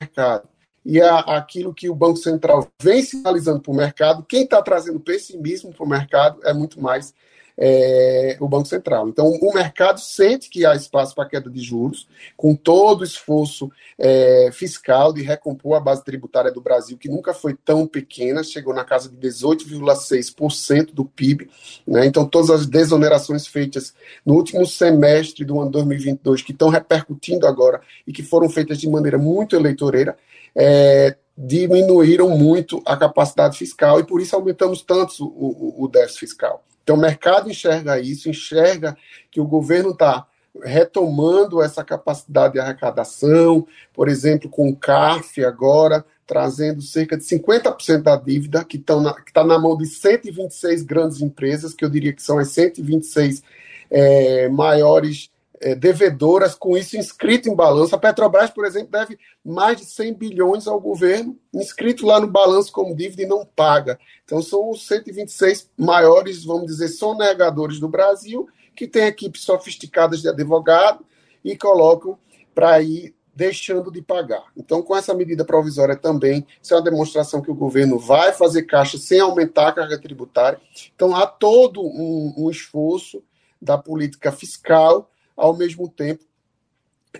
mercado 0.00 0.48
e 0.88 1.02
a, 1.02 1.18
aquilo 1.18 1.74
que 1.74 1.90
o 1.90 1.94
Banco 1.96 2.16
Central 2.16 2.68
vem 2.80 3.02
sinalizando 3.02 3.60
para 3.60 3.72
o 3.72 3.76
mercado, 3.76 4.22
quem 4.22 4.44
está 4.44 4.62
trazendo 4.62 5.00
pessimismo 5.00 5.74
para 5.74 5.84
o 5.84 5.88
mercado 5.88 6.40
é 6.44 6.54
muito 6.54 6.80
mais 6.80 7.12
é, 7.58 8.36
o 8.38 8.46
Banco 8.46 8.68
Central. 8.68 9.08
Então, 9.08 9.26
o 9.26 9.52
mercado 9.52 9.98
sente 9.98 10.48
que 10.48 10.64
há 10.64 10.76
espaço 10.76 11.12
para 11.12 11.28
queda 11.28 11.50
de 11.50 11.60
juros, 11.60 12.06
com 12.36 12.54
todo 12.54 13.00
o 13.00 13.04
esforço 13.04 13.68
é, 13.98 14.50
fiscal 14.52 15.12
de 15.12 15.22
recompor 15.22 15.76
a 15.76 15.80
base 15.80 16.04
tributária 16.04 16.52
do 16.52 16.60
Brasil, 16.60 16.96
que 16.96 17.08
nunca 17.08 17.34
foi 17.34 17.54
tão 17.54 17.84
pequena, 17.84 18.44
chegou 18.44 18.72
na 18.72 18.84
casa 18.84 19.08
de 19.08 19.16
18,6% 19.16 20.92
do 20.92 21.04
PIB. 21.04 21.50
Né? 21.84 22.06
Então, 22.06 22.26
todas 22.26 22.50
as 22.50 22.64
desonerações 22.64 23.44
feitas 23.44 23.92
no 24.24 24.34
último 24.34 24.64
semestre 24.66 25.44
do 25.44 25.60
ano 25.60 25.70
2022, 25.72 26.42
que 26.42 26.52
estão 26.52 26.68
repercutindo 26.68 27.44
agora 27.44 27.80
e 28.06 28.12
que 28.12 28.22
foram 28.22 28.48
feitas 28.48 28.78
de 28.78 28.88
maneira 28.88 29.18
muito 29.18 29.56
eleitoreira, 29.56 30.16
é, 30.56 31.16
diminuíram 31.36 32.30
muito 32.30 32.82
a 32.86 32.96
capacidade 32.96 33.58
fiscal 33.58 34.00
e 34.00 34.04
por 34.04 34.20
isso 34.20 34.34
aumentamos 34.34 34.82
tanto 34.82 35.24
o, 35.24 35.82
o, 35.82 35.84
o 35.84 35.88
déficit 35.88 36.20
fiscal. 36.20 36.64
Então 36.82 36.96
o 36.96 37.00
mercado 37.00 37.50
enxerga 37.50 38.00
isso, 38.00 38.30
enxerga 38.30 38.96
que 39.30 39.40
o 39.40 39.46
governo 39.46 39.90
está 39.90 40.26
retomando 40.62 41.62
essa 41.62 41.84
capacidade 41.84 42.54
de 42.54 42.60
arrecadação, 42.60 43.66
por 43.92 44.08
exemplo, 44.08 44.48
com 44.48 44.68
o 44.70 44.76
CARF 44.76 45.44
agora, 45.44 46.04
trazendo 46.26 46.80
cerca 46.80 47.16
de 47.16 47.24
50% 47.24 48.02
da 48.02 48.16
dívida, 48.16 48.64
que 48.64 48.78
está 48.78 48.98
na, 49.00 49.14
tá 49.32 49.44
na 49.44 49.58
mão 49.58 49.76
de 49.76 49.86
126 49.86 50.82
grandes 50.82 51.20
empresas, 51.20 51.74
que 51.74 51.84
eu 51.84 51.90
diria 51.90 52.12
que 52.12 52.22
são 52.22 52.38
as 52.38 52.48
126 52.48 53.42
é, 53.90 54.48
maiores 54.48 55.30
é, 55.60 55.74
devedoras 55.74 56.54
com 56.54 56.76
isso 56.76 56.96
inscrito 56.96 57.48
em 57.48 57.54
balanço. 57.54 57.94
A 57.94 57.98
Petrobras, 57.98 58.50
por 58.50 58.64
exemplo, 58.64 58.90
deve 58.90 59.18
mais 59.44 59.78
de 59.78 59.84
100 59.84 60.14
bilhões 60.14 60.66
ao 60.66 60.80
governo, 60.80 61.38
inscrito 61.54 62.06
lá 62.06 62.20
no 62.20 62.26
balanço 62.26 62.72
como 62.72 62.94
dívida 62.94 63.22
e 63.22 63.26
não 63.26 63.44
paga. 63.44 63.98
Então, 64.24 64.42
são 64.42 64.70
os 64.70 64.86
126 64.86 65.70
maiores, 65.76 66.44
vamos 66.44 66.66
dizer, 66.66 66.88
sonegadores 66.88 67.78
do 67.78 67.88
Brasil, 67.88 68.48
que 68.74 68.86
têm 68.86 69.06
equipes 69.06 69.42
sofisticadas 69.42 70.20
de 70.20 70.28
advogado 70.28 71.04
e 71.44 71.56
colocam 71.56 72.18
para 72.54 72.80
ir 72.82 73.14
deixando 73.34 73.90
de 73.90 74.00
pagar. 74.00 74.44
Então, 74.56 74.82
com 74.82 74.96
essa 74.96 75.12
medida 75.12 75.44
provisória 75.44 75.94
também, 75.94 76.46
isso 76.62 76.72
é 76.72 76.76
uma 76.76 76.82
demonstração 76.82 77.42
que 77.42 77.50
o 77.50 77.54
governo 77.54 77.98
vai 77.98 78.32
fazer 78.32 78.62
caixa 78.62 78.96
sem 78.96 79.20
aumentar 79.20 79.68
a 79.68 79.72
carga 79.72 79.98
tributária. 79.98 80.58
Então, 80.94 81.14
há 81.14 81.26
todo 81.26 81.82
um, 81.82 82.34
um 82.36 82.50
esforço 82.50 83.22
da 83.60 83.76
política 83.76 84.32
fiscal 84.32 85.10
ao 85.36 85.56
mesmo 85.56 85.88
tempo, 85.88 86.24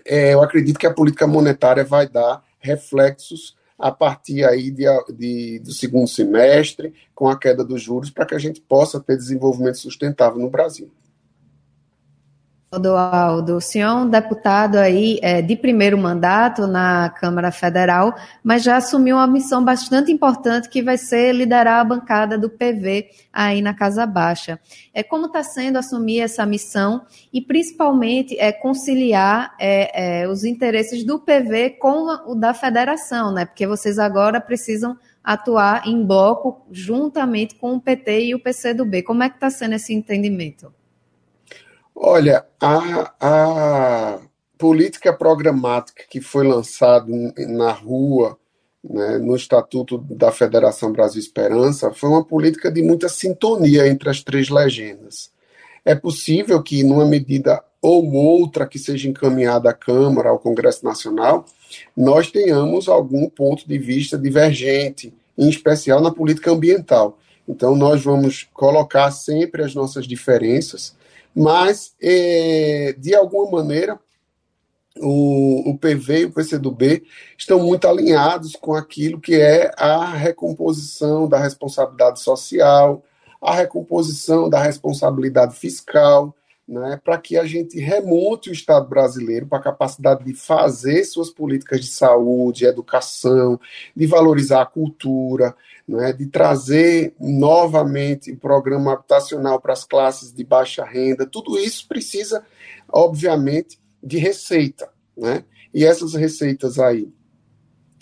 é, 0.05 0.33
eu 0.33 0.41
acredito 0.41 0.79
que 0.79 0.87
a 0.87 0.93
política 0.93 1.27
monetária 1.27 1.83
vai 1.83 2.07
dar 2.07 2.43
reflexos 2.59 3.55
a 3.77 3.91
partir 3.91 4.43
aí 4.43 4.71
de, 4.71 4.85
de, 5.13 5.59
do 5.59 5.71
segundo 5.71 6.07
semestre, 6.07 6.93
com 7.13 7.29
a 7.29 7.37
queda 7.37 7.63
dos 7.63 7.81
juros, 7.81 8.09
para 8.09 8.25
que 8.25 8.33
a 8.33 8.39
gente 8.39 8.59
possa 8.59 8.99
ter 8.99 9.15
desenvolvimento 9.15 9.77
sustentável 9.77 10.39
no 10.39 10.49
Brasil. 10.49 10.91
Aldo, 12.69 13.55
o 13.55 13.61
senhor 13.61 13.87
é 13.87 13.93
um 13.93 14.09
deputado 14.09 14.75
aí 14.75 15.19
é, 15.21 15.41
de 15.41 15.55
primeiro 15.55 15.97
mandato 15.97 16.67
na 16.67 17.09
Câmara 17.09 17.49
Federal, 17.49 18.13
mas 18.43 18.61
já 18.61 18.75
assumiu 18.75 19.15
uma 19.15 19.25
missão 19.25 19.63
bastante 19.63 20.11
importante 20.11 20.67
que 20.67 20.83
vai 20.83 20.97
ser 20.97 21.31
liderar 21.31 21.79
a 21.79 21.83
bancada 21.85 22.37
do 22.37 22.49
PV 22.49 23.09
aí 23.31 23.61
na 23.61 23.73
Casa 23.73 24.05
Baixa. 24.05 24.59
É, 24.93 25.01
como 25.01 25.27
está 25.27 25.43
sendo 25.43 25.77
assumir 25.77 26.19
essa 26.19 26.45
missão 26.45 27.05
e 27.31 27.39
principalmente 27.39 28.37
é, 28.37 28.51
conciliar 28.51 29.55
é, 29.57 30.23
é, 30.23 30.27
os 30.27 30.43
interesses 30.43 31.05
do 31.05 31.19
PV 31.19 31.77
com 31.79 32.29
o 32.29 32.35
da 32.35 32.53
federação, 32.53 33.31
né? 33.31 33.45
Porque 33.45 33.65
vocês 33.65 33.97
agora 33.97 34.41
precisam 34.41 34.97
atuar 35.23 35.87
em 35.87 36.05
bloco 36.05 36.65
juntamente 36.69 37.55
com 37.55 37.75
o 37.75 37.81
PT 37.81 38.25
e 38.25 38.35
o 38.35 38.39
PCdoB. 38.39 39.03
Como 39.03 39.23
é 39.23 39.29
que 39.29 39.35
está 39.35 39.49
sendo 39.49 39.75
esse 39.75 39.93
entendimento? 39.93 40.76
Olha, 41.99 42.45
a, 42.61 43.11
a 43.19 44.19
política 44.55 45.11
programática 45.11 46.03
que 46.07 46.21
foi 46.21 46.47
lançada 46.47 47.07
na 47.49 47.71
rua, 47.71 48.37
né, 48.83 49.17
no 49.17 49.35
Estatuto 49.35 49.97
da 49.97 50.31
Federação 50.31 50.91
Brasil 50.91 51.19
Esperança, 51.19 51.91
foi 51.91 52.09
uma 52.11 52.23
política 52.23 52.71
de 52.71 52.83
muita 52.83 53.09
sintonia 53.09 53.87
entre 53.87 54.11
as 54.11 54.21
três 54.21 54.47
legendas. 54.47 55.31
É 55.83 55.95
possível 55.95 56.61
que, 56.61 56.83
numa 56.83 57.03
medida 57.03 57.63
ou 57.81 58.13
outra 58.13 58.67
que 58.67 58.77
seja 58.77 59.09
encaminhada 59.09 59.71
à 59.71 59.73
Câmara, 59.73 60.29
ao 60.29 60.37
Congresso 60.37 60.85
Nacional, 60.85 61.45
nós 61.95 62.29
tenhamos 62.29 62.87
algum 62.87 63.27
ponto 63.27 63.67
de 63.67 63.79
vista 63.79 64.19
divergente, 64.19 65.11
em 65.35 65.49
especial 65.49 65.99
na 65.99 66.11
política 66.11 66.51
ambiental. 66.51 67.17
Então, 67.47 67.75
nós 67.75 68.03
vamos 68.03 68.47
colocar 68.53 69.09
sempre 69.09 69.63
as 69.63 69.73
nossas 69.73 70.05
diferenças 70.05 70.95
mas, 71.39 71.93
é, 72.01 72.95
de 72.97 73.13
alguma 73.13 73.61
maneira, 73.61 73.99
o, 74.99 75.69
o 75.69 75.77
PV 75.77 76.21
e 76.21 76.25
o 76.25 76.31
PCdoB 76.31 77.03
estão 77.37 77.59
muito 77.59 77.87
alinhados 77.87 78.55
com 78.55 78.73
aquilo 78.73 79.21
que 79.21 79.35
é 79.35 79.71
a 79.77 80.05
recomposição 80.13 81.29
da 81.29 81.37
responsabilidade 81.37 82.21
social, 82.21 83.03
a 83.39 83.53
recomposição 83.53 84.49
da 84.49 84.59
responsabilidade 84.63 85.55
fiscal, 85.55 86.35
né, 86.67 86.99
para 87.01 87.17
que 87.17 87.37
a 87.37 87.45
gente 87.45 87.79
remonte 87.79 88.49
o 88.49 88.53
Estado 88.53 88.89
brasileiro 88.89 89.47
para 89.47 89.59
a 89.59 89.63
capacidade 89.63 90.25
de 90.25 90.33
fazer 90.33 91.05
suas 91.05 91.29
políticas 91.29 91.79
de 91.79 91.87
saúde, 91.87 92.65
educação, 92.65 93.59
de 93.95 94.05
valorizar 94.05 94.63
a 94.63 94.65
cultura, 94.65 95.55
né, 95.87 96.11
de 96.11 96.25
trazer 96.25 97.13
novamente 97.19 98.31
o 98.31 98.37
programa 98.37 98.93
habitacional 98.93 99.61
para 99.61 99.71
as 99.71 99.85
classes 99.85 100.33
de 100.33 100.43
baixa 100.43 100.83
renda. 100.83 101.25
Tudo 101.25 101.57
isso 101.57 101.87
precisa, 101.87 102.43
obviamente, 102.91 103.79
de 104.03 104.17
receita. 104.17 104.89
Né? 105.15 105.45
E 105.73 105.85
essas 105.85 106.13
receitas 106.13 106.79
aí, 106.79 107.09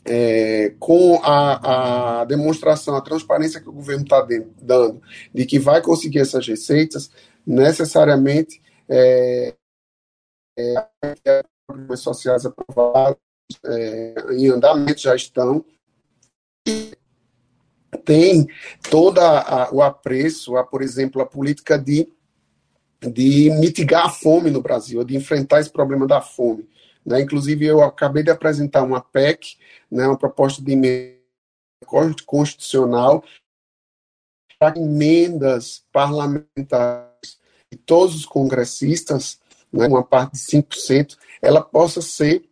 é, 0.04 0.74
com 0.80 1.20
a, 1.24 2.22
a, 2.22 2.26
demonstração, 2.26 2.96
a 2.96 3.02
transparência 3.02 3.60
que 3.60 3.70
o 3.70 3.74
governo 3.74 4.04
está 4.04 4.26
dando 4.62 5.02
de 5.34 5.46
que 5.46 5.60
vai 5.60 5.82
conseguir 5.82 6.20
essas 6.20 6.48
receitas, 6.48 7.10
necessariamente 7.46 8.62
é, 8.90 9.54
é, 10.58 11.44
programas 11.68 12.00
sociais 12.00 12.46
aprovados 12.46 13.20
é, 13.66 14.16
em 14.32 14.50
andamento 14.50 15.02
já 15.02 15.16
estão. 15.16 15.64
Tem 18.04 18.48
todo 18.90 19.20
o 19.72 19.82
apreço 19.82 20.58
a, 20.58 20.64
por 20.64 20.82
exemplo, 20.82 21.22
a 21.22 21.26
política 21.26 21.78
de, 21.78 22.12
de 23.02 23.50
mitigar 23.52 24.06
a 24.06 24.10
fome 24.10 24.52
no 24.52 24.62
Brasil, 24.62 25.04
de 25.04 25.16
enfrentar 25.16 25.60
esse 25.60 25.70
problema 25.70 26.06
da 26.06 26.22
fome. 26.22 26.68
Né? 27.06 27.22
Inclusive, 27.22 27.66
eu 27.66 27.82
acabei 27.84 28.24
de 28.24 28.32
apresentar 28.32 28.84
uma 28.84 29.02
PEC, 29.02 29.58
né, 29.90 30.08
uma 30.08 30.18
proposta 30.18 30.62
de 30.62 30.72
emenda 30.72 31.16
constitucional 32.26 33.24
para 34.60 34.80
emendas 34.80 35.84
parlamentares 35.92 37.38
de 37.72 37.78
todos 37.78 38.16
os 38.16 38.26
congressistas, 38.26 39.40
né, 39.72 39.88
uma 39.88 40.04
parte 40.04 40.34
de 40.34 40.40
5%, 40.40 41.18
ela 41.42 41.62
possa 41.62 42.02
ser 42.02 42.44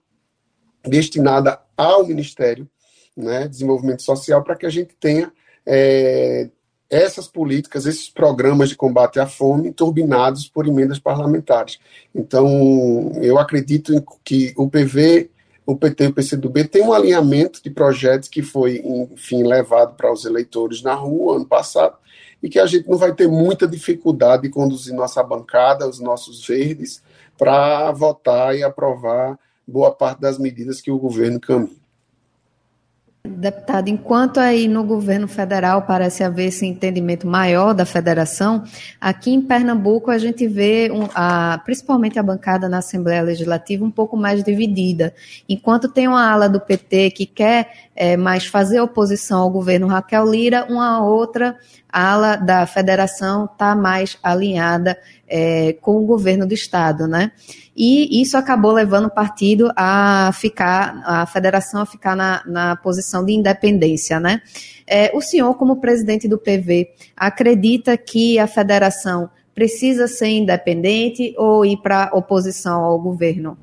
destinada 0.83 1.59
ao 1.77 2.05
Ministério 2.05 2.69
né, 3.15 3.47
Desenvolvimento 3.47 4.03
Social 4.03 4.43
para 4.43 4.55
que 4.55 4.65
a 4.65 4.69
gente 4.69 4.95
tenha 4.99 5.31
é, 5.65 6.49
essas 6.89 7.27
políticas, 7.27 7.85
esses 7.85 8.09
programas 8.09 8.69
de 8.69 8.75
combate 8.75 9.19
à 9.19 9.25
fome 9.25 9.71
turbinados 9.71 10.47
por 10.47 10.67
emendas 10.67 10.99
parlamentares. 10.99 11.79
Então, 12.13 13.11
eu 13.21 13.39
acredito 13.39 14.03
que 14.23 14.53
o 14.55 14.69
PV, 14.69 15.31
o 15.65 15.75
PT 15.75 16.03
e 16.03 16.07
o 16.07 16.13
PCdoB 16.13 16.65
têm 16.65 16.83
um 16.83 16.93
alinhamento 16.93 17.63
de 17.63 17.69
projetos 17.69 18.27
que 18.27 18.41
foi, 18.41 18.81
enfim, 18.83 19.43
levado 19.43 19.95
para 19.95 20.11
os 20.11 20.25
eleitores 20.25 20.81
na 20.81 20.93
rua 20.93 21.37
ano 21.37 21.45
passado 21.45 21.97
e 22.41 22.49
que 22.49 22.59
a 22.59 22.65
gente 22.65 22.89
não 22.89 22.97
vai 22.97 23.13
ter 23.13 23.27
muita 23.27 23.65
dificuldade 23.65 24.43
de 24.43 24.49
conduzir 24.49 24.93
nossa 24.93 25.23
bancada, 25.23 25.87
os 25.87 25.99
nossos 25.99 26.45
verdes, 26.45 27.01
para 27.37 27.91
votar 27.91 28.55
e 28.55 28.63
aprovar 28.63 29.39
boa 29.65 29.91
parte 29.91 30.19
das 30.19 30.37
medidas 30.37 30.81
que 30.81 30.91
o 30.91 30.99
governo 30.99 31.39
caminha. 31.39 31.82
Deputado, 33.25 33.87
enquanto 33.87 34.37
aí 34.37 34.67
no 34.67 34.83
governo 34.83 35.29
federal 35.29 35.83
parece 35.83 36.25
haver 36.25 36.47
esse 36.47 36.65
entendimento 36.65 37.25
maior 37.25 37.73
da 37.73 37.85
federação, 37.85 38.65
aqui 38.99 39.31
em 39.31 39.41
Pernambuco 39.41 40.11
a 40.11 40.17
gente 40.17 40.45
vê, 40.45 40.91
um, 40.91 41.07
a, 41.15 41.57
principalmente 41.63 42.19
a 42.19 42.23
bancada 42.23 42.67
na 42.67 42.79
Assembleia 42.79 43.21
Legislativa, 43.21 43.85
um 43.85 43.89
pouco 43.89 44.17
mais 44.17 44.43
dividida. 44.43 45.15
Enquanto 45.47 45.87
tem 45.87 46.05
uma 46.05 46.29
ala 46.29 46.49
do 46.49 46.59
PT 46.59 47.11
que 47.11 47.25
quer 47.25 47.71
é, 47.95 48.17
mais 48.17 48.45
fazer 48.45 48.79
oposição 48.79 49.41
ao 49.41 49.49
governo 49.49 49.87
Raquel 49.87 50.29
Lira, 50.29 50.65
uma 50.69 51.03
outra 51.05 51.57
ala 51.91 52.35
da 52.35 52.65
federação 52.65 53.45
está 53.45 53.75
mais 53.75 54.17
alinhada 54.23 54.97
é, 55.27 55.73
com 55.81 55.97
o 55.97 56.05
governo 56.05 56.45
do 56.45 56.53
Estado, 56.53 57.07
né? 57.07 57.31
e 57.75 58.21
isso 58.21 58.37
acabou 58.37 58.71
levando 58.71 59.05
o 59.05 59.09
partido 59.09 59.71
a 59.75 60.31
ficar, 60.33 61.01
a 61.05 61.25
federação 61.25 61.81
a 61.81 61.85
ficar 61.85 62.15
na, 62.15 62.43
na 62.45 62.75
posição 62.75 63.25
de 63.25 63.33
independência, 63.33 64.19
né? 64.19 64.41
É, 64.85 65.11
o 65.15 65.21
senhor, 65.21 65.55
como 65.55 65.77
presidente 65.77 66.27
do 66.27 66.37
PV, 66.37 66.89
acredita 67.15 67.97
que 67.97 68.37
a 68.37 68.45
federação 68.45 69.29
precisa 69.55 70.07
ser 70.07 70.27
independente 70.27 71.33
ou 71.37 71.65
ir 71.65 71.77
para 71.77 72.11
oposição 72.13 72.83
ao 72.83 72.99
governo? 72.99 73.57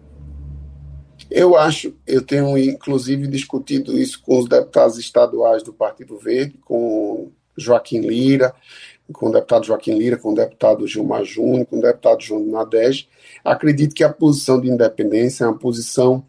Eu 1.30 1.56
acho, 1.56 1.94
eu 2.06 2.22
tenho 2.22 2.58
inclusive 2.58 3.26
discutido 3.26 3.96
isso 3.96 4.20
com 4.22 4.38
os 4.38 4.48
deputados 4.48 4.98
estaduais 4.98 5.62
do 5.62 5.72
Partido 5.72 6.18
Verde, 6.18 6.58
com 6.64 7.30
Joaquim 7.56 8.00
Lira, 8.00 8.54
com 9.12 9.28
o 9.28 9.32
deputado 9.32 9.66
Joaquim 9.66 9.96
Lira, 9.96 10.16
com 10.16 10.32
o 10.32 10.34
deputado 10.34 10.86
Gilmar 10.86 11.24
Júnior, 11.24 11.66
com 11.66 11.78
o 11.78 11.82
deputado 11.82 12.22
João 12.22 12.44
Nadege. 12.46 13.08
Acredito 13.44 13.94
que 13.94 14.04
a 14.04 14.12
posição 14.12 14.60
de 14.60 14.68
independência 14.68 15.44
é 15.44 15.48
uma 15.48 15.58
posição 15.58 16.24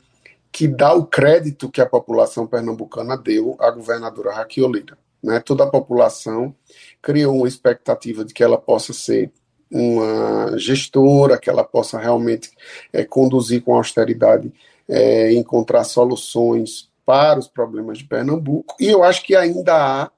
que 0.52 0.68
dá 0.68 0.94
o 0.94 1.06
crédito 1.06 1.70
que 1.70 1.82
a 1.82 1.86
população 1.86 2.46
pernambucana 2.46 3.18
deu 3.18 3.56
à 3.60 3.72
governadora 3.72 4.34
Raquel 4.34 4.70
Lira. 4.70 4.98
Né? 5.24 5.40
Toda 5.40 5.64
a 5.64 5.70
população 5.70 6.54
criou 7.02 7.38
uma 7.38 7.48
expectativa 7.48 8.26
de 8.26 8.34
que 8.34 8.44
ela 8.44 8.58
possa 8.58 8.92
ser 8.92 9.32
uma 9.72 10.58
gestora, 10.58 11.38
que 11.38 11.50
ela 11.50 11.64
possa 11.64 11.98
realmente 11.98 12.52
é, 12.92 13.06
conduzir 13.06 13.62
com 13.62 13.76
austeridade, 13.76 14.52
é, 14.92 15.34
encontrar 15.34 15.86
soluções 15.86 16.92
para 17.06 17.40
os 17.40 17.48
problemas 17.48 17.98
de 17.98 18.04
Pernambuco. 18.04 18.76
E 18.80 18.88
eu 18.88 19.04
acho 19.04 19.24
que 19.24 19.36
ainda 19.36 19.74
há 19.74 20.12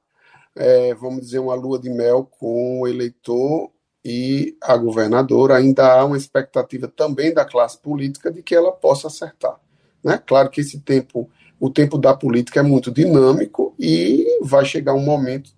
é, 0.56 0.94
vamos 0.94 1.22
dizer, 1.22 1.40
uma 1.40 1.56
lua 1.56 1.80
de 1.80 1.90
mel 1.90 2.28
com 2.40 2.82
o 2.82 2.88
eleitor 2.88 3.72
e 4.06 4.56
a 4.62 4.76
governadora. 4.78 5.58
Ainda 5.58 5.94
há 5.94 6.06
uma 6.06 6.18
expectativa 6.18 6.88
também 6.88 7.34
da 7.34 7.46
classe 7.46 7.78
política 7.78 8.32
de 8.32 8.42
que 8.44 8.56
ela 8.56 8.72
possa 8.72 9.08
acertar. 9.08 9.60
Né? 10.04 10.22
Claro 10.26 10.50
que 10.50 10.62
esse 10.62 10.80
tempo, 10.80 11.30
o 11.60 11.70
tempo 11.70 11.98
da 11.98 12.14
política 12.14 12.60
é 12.60 12.64
muito 12.64 12.92
dinâmico 12.92 13.74
e 13.80 14.40
vai 14.42 14.66
chegar 14.66 14.94
um 14.94 15.04
momento 15.04 15.52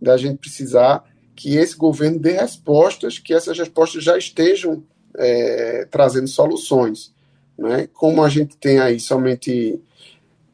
da 0.00 0.16
gente 0.16 0.38
precisar 0.38 1.04
que 1.34 1.56
esse 1.56 1.76
governo 1.76 2.18
dê 2.18 2.32
respostas, 2.32 3.18
que 3.18 3.34
essas 3.34 3.58
respostas 3.58 4.02
já 4.02 4.16
estejam 4.16 4.82
é, 5.16 5.86
trazendo 5.90 6.28
soluções. 6.28 7.14
Né? 7.58 7.88
Como 7.92 8.22
a 8.22 8.28
gente 8.28 8.56
tem 8.56 8.78
aí 8.78 9.00
somente 9.00 9.80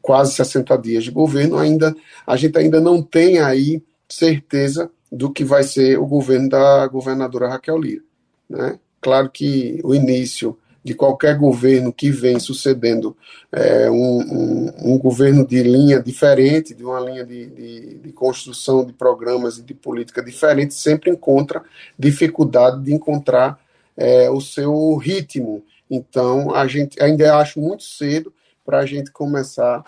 quase 0.01 0.33
60 0.33 0.77
dias 0.77 1.03
de 1.03 1.11
governo, 1.11 1.57
ainda 1.57 1.95
a 2.25 2.35
gente 2.35 2.57
ainda 2.57 2.79
não 2.79 3.01
tem 3.01 3.39
aí 3.39 3.81
certeza 4.09 4.91
do 5.11 5.31
que 5.31 5.43
vai 5.43 5.63
ser 5.63 5.99
o 5.99 6.05
governo 6.05 6.49
da 6.49 6.87
governadora 6.87 7.49
Raquel 7.49 7.77
Lira. 7.77 8.03
Né? 8.49 8.79
Claro 8.99 9.29
que 9.29 9.79
o 9.83 9.93
início 9.93 10.57
de 10.83 10.93
qualquer 10.93 11.37
governo 11.37 11.93
que 11.93 12.11
vem 12.11 12.39
sucedendo 12.39 13.15
é, 13.51 13.89
um, 13.89 14.19
um, 14.19 14.93
um, 14.93 14.97
governo 14.97 15.47
de 15.47 15.63
linha 15.63 16.01
diferente, 16.01 16.73
de 16.73 16.83
uma 16.83 16.99
linha 16.99 17.25
de, 17.25 17.45
de, 17.45 17.95
de, 17.99 18.11
construção 18.11 18.83
de 18.83 18.91
programas 18.91 19.57
e 19.57 19.63
de 19.63 19.73
política 19.73 20.21
diferente, 20.21 20.73
sempre 20.73 21.09
encontra 21.09 21.63
dificuldade 21.97 22.83
de 22.83 22.93
encontrar 22.93 23.57
é, 23.95 24.29
o 24.29 24.41
seu 24.41 24.95
ritmo. 24.97 25.63
Então, 25.95 26.55
a 26.55 26.65
gente 26.65 26.99
ainda 26.99 27.37
acho 27.37 27.59
muito 27.59 27.83
cedo 27.83 28.33
para 28.65 28.79
a 28.79 28.85
gente 28.85 29.11
começar 29.11 29.83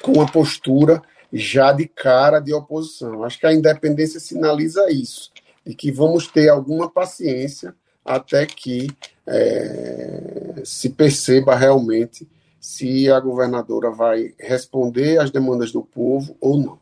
com 0.00 0.12
uma 0.12 0.30
postura 0.30 1.02
já 1.32 1.72
de 1.72 1.88
cara 1.88 2.38
de 2.38 2.54
oposição. 2.54 3.24
Acho 3.24 3.40
que 3.40 3.46
a 3.46 3.52
independência 3.52 4.20
sinaliza 4.20 4.88
isso, 4.92 5.32
de 5.66 5.74
que 5.74 5.90
vamos 5.90 6.28
ter 6.28 6.48
alguma 6.48 6.88
paciência 6.88 7.74
até 8.04 8.46
que 8.46 8.86
é, 9.26 10.62
se 10.64 10.90
perceba 10.90 11.56
realmente 11.56 12.28
se 12.60 13.10
a 13.10 13.18
governadora 13.18 13.90
vai 13.90 14.34
responder 14.38 15.18
às 15.18 15.32
demandas 15.32 15.72
do 15.72 15.82
povo 15.82 16.36
ou 16.40 16.58
não. 16.58 16.78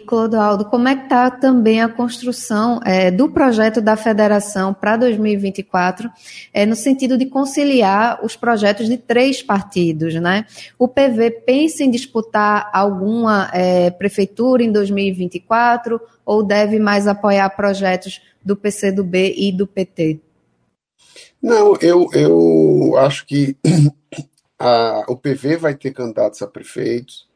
Clodoaldo, 0.00 0.64
como 0.64 0.88
é 0.88 0.96
que 0.96 1.02
está 1.02 1.30
também 1.30 1.82
a 1.82 1.88
construção 1.88 2.80
é, 2.82 3.10
do 3.10 3.28
projeto 3.28 3.80
da 3.80 3.94
federação 3.94 4.72
para 4.72 4.96
2024, 4.96 6.10
é, 6.52 6.64
no 6.64 6.74
sentido 6.74 7.18
de 7.18 7.26
conciliar 7.26 8.24
os 8.24 8.34
projetos 8.34 8.88
de 8.88 8.96
três 8.96 9.42
partidos, 9.42 10.14
né? 10.14 10.46
O 10.78 10.88
PV 10.88 11.42
pensa 11.44 11.84
em 11.84 11.90
disputar 11.90 12.70
alguma 12.72 13.50
é, 13.52 13.90
prefeitura 13.90 14.62
em 14.62 14.72
2024 14.72 16.00
ou 16.24 16.42
deve 16.42 16.78
mais 16.78 17.06
apoiar 17.06 17.50
projetos 17.50 18.22
do 18.42 18.56
PCdoB 18.56 19.34
e 19.36 19.52
do 19.52 19.66
PT? 19.66 20.20
Não, 21.42 21.76
eu, 21.82 22.08
eu 22.14 22.96
acho 22.96 23.26
que 23.26 23.56
a, 24.58 25.04
o 25.06 25.16
PV 25.16 25.56
vai 25.56 25.74
ter 25.74 25.92
candidatos 25.92 26.40
a 26.40 26.46
prefeitos, 26.46 27.30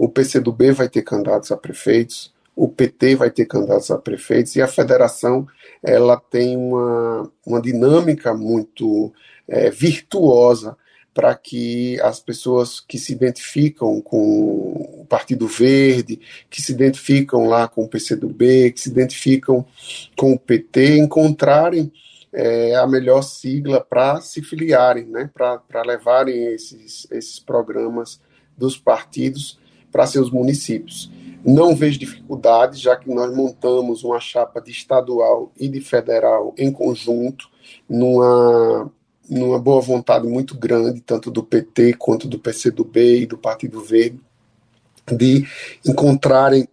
o 0.00 0.08
PCdoB 0.08 0.72
vai 0.72 0.88
ter 0.88 1.02
candidatos 1.02 1.52
a 1.52 1.58
prefeitos, 1.58 2.32
o 2.56 2.66
PT 2.66 3.16
vai 3.16 3.30
ter 3.30 3.44
candidatos 3.44 3.90
a 3.90 3.98
prefeitos 3.98 4.56
e 4.56 4.62
a 4.62 4.66
federação 4.66 5.46
ela 5.82 6.16
tem 6.18 6.56
uma, 6.56 7.30
uma 7.46 7.60
dinâmica 7.60 8.32
muito 8.32 9.12
é, 9.46 9.68
virtuosa 9.68 10.74
para 11.12 11.34
que 11.34 12.00
as 12.00 12.18
pessoas 12.18 12.80
que 12.80 12.96
se 12.96 13.12
identificam 13.12 14.00
com 14.00 15.02
o 15.02 15.06
Partido 15.06 15.46
Verde, 15.46 16.18
que 16.48 16.62
se 16.62 16.72
identificam 16.72 17.44
lá 17.44 17.68
com 17.68 17.84
o 17.84 17.88
PCdoB, 17.88 18.72
que 18.72 18.80
se 18.80 18.88
identificam 18.88 19.66
com 20.16 20.32
o 20.32 20.38
PT, 20.38 20.96
encontrarem 20.96 21.92
é, 22.32 22.74
a 22.74 22.86
melhor 22.86 23.20
sigla 23.20 23.82
para 23.82 24.22
se 24.22 24.40
filiarem, 24.40 25.04
né, 25.04 25.28
para 25.34 25.82
levarem 25.84 26.54
esses, 26.54 27.06
esses 27.10 27.38
programas 27.38 28.18
dos 28.56 28.78
partidos 28.78 29.59
para 29.90 30.06
seus 30.06 30.30
municípios. 30.30 31.10
Não 31.44 31.74
vejo 31.74 31.98
dificuldade, 31.98 32.78
já 32.78 32.96
que 32.96 33.08
nós 33.12 33.34
montamos 33.34 34.04
uma 34.04 34.20
chapa 34.20 34.60
de 34.60 34.70
estadual 34.70 35.50
e 35.58 35.68
de 35.68 35.80
federal 35.80 36.54
em 36.58 36.70
conjunto, 36.70 37.48
numa, 37.88 38.92
numa 39.28 39.58
boa 39.58 39.80
vontade 39.80 40.26
muito 40.26 40.56
grande, 40.56 41.00
tanto 41.00 41.30
do 41.30 41.42
PT 41.42 41.94
quanto 41.94 42.28
do 42.28 42.38
PCdoB 42.38 43.22
e 43.22 43.26
do 43.26 43.38
Partido 43.38 43.82
Verde, 43.82 44.20
de 45.10 45.46
encontrarem 45.86 46.68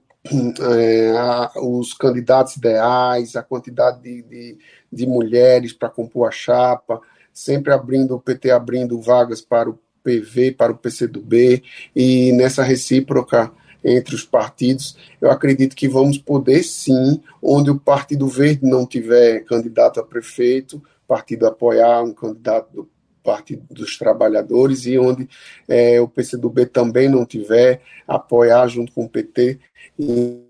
é, 0.59 1.11
a, 1.17 1.51
os 1.55 1.93
candidatos 1.93 2.57
ideais, 2.57 3.35
a 3.35 3.43
quantidade 3.43 4.01
de, 4.01 4.21
de, 4.23 4.57
de 4.91 5.07
mulheres 5.07 5.71
para 5.71 5.89
compor 5.89 6.27
a 6.27 6.31
chapa, 6.31 6.99
sempre 7.33 7.71
abrindo 7.71 8.15
o 8.15 8.19
PT 8.19 8.51
abrindo 8.51 8.99
vagas 8.99 9.41
para 9.41 9.69
o 9.69 9.79
PV, 10.03 10.51
para 10.53 10.71
o 10.71 10.77
PCdoB, 10.77 11.63
e 11.95 12.31
nessa 12.33 12.63
recíproca 12.63 13.51
entre 13.83 14.15
os 14.15 14.23
partidos, 14.23 14.97
eu 15.21 15.31
acredito 15.31 15.75
que 15.75 15.87
vamos 15.87 16.17
poder 16.17 16.63
sim, 16.63 17.21
onde 17.41 17.69
o 17.69 17.79
Partido 17.79 18.27
Verde 18.27 18.65
não 18.65 18.85
tiver 18.85 19.45
candidato 19.45 19.99
a 19.99 20.03
prefeito, 20.03 20.81
partido 21.07 21.47
apoiar 21.47 22.03
um 22.03 22.13
candidato 22.13 22.73
do 22.73 22.89
Partido 23.23 23.65
dos 23.69 23.97
Trabalhadores 23.97 24.85
e 24.85 24.97
onde 24.97 25.27
é, 25.67 25.99
o 25.99 26.07
PCdoB 26.07 26.65
também 26.65 27.09
não 27.09 27.25
tiver, 27.25 27.81
apoiar 28.07 28.67
junto 28.67 28.91
com 28.91 29.05
o 29.05 29.09
PT 29.09 29.59
em, 29.99 30.45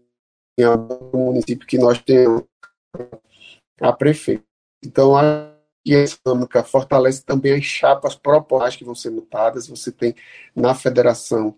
em 0.57 0.63
algum 0.63 1.25
município 1.25 1.67
que 1.67 1.77
nós 1.77 1.99
tenhamos 1.99 2.43
a 3.81 3.93
prefeito. 3.93 4.43
Então, 4.83 5.15
a 5.15 5.56
e 5.87 5.95
a 5.95 6.03
Islâmica 6.03 6.61
fortalece 6.63 7.23
também 7.23 7.53
as 7.53 7.63
chapas 7.63 8.13
propostas 8.13 8.75
que 8.75 8.83
vão 8.83 8.93
ser 8.93 9.09
mutadas. 9.09 9.69
Você 9.69 9.89
tem 9.89 10.13
na 10.53 10.75
federação 10.75 11.55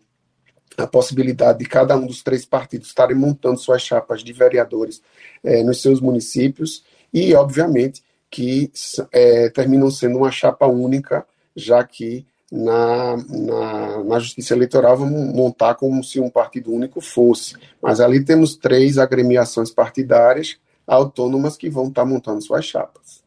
a 0.77 0.85
possibilidade 0.85 1.57
de 1.57 1.65
cada 1.65 1.97
um 1.97 2.05
dos 2.05 2.21
três 2.21 2.45
partidos 2.45 2.89
estarem 2.89 3.17
montando 3.17 3.59
suas 3.59 3.81
chapas 3.81 4.23
de 4.23 4.31
vereadores 4.31 5.01
é, 5.43 5.63
nos 5.63 5.81
seus 5.81 5.99
municípios 5.99 6.83
e, 7.11 7.33
obviamente, 7.33 8.03
que 8.29 8.71
é, 9.11 9.49
terminam 9.49 9.89
sendo 9.89 10.19
uma 10.19 10.31
chapa 10.31 10.67
única, 10.67 11.25
já 11.55 11.83
que 11.83 12.27
na, 12.51 13.17
na, 13.17 14.03
na, 14.03 14.19
Justiça 14.19 14.53
Eleitoral 14.53 14.95
vamos 14.95 15.33
montar 15.33 15.73
como 15.73 16.03
se 16.03 16.19
um 16.19 16.29
partido 16.29 16.71
único 16.71 17.01
fosse. 17.01 17.55
Mas 17.81 17.99
ali 17.99 18.23
temos 18.23 18.55
três 18.55 18.99
agremiações 18.99 19.71
partidárias 19.71 20.59
autônomas 20.85 21.57
que 21.57 21.67
vão 21.67 21.87
estar 21.87 22.05
montando 22.05 22.43
suas 22.43 22.65
chapas. 22.65 23.18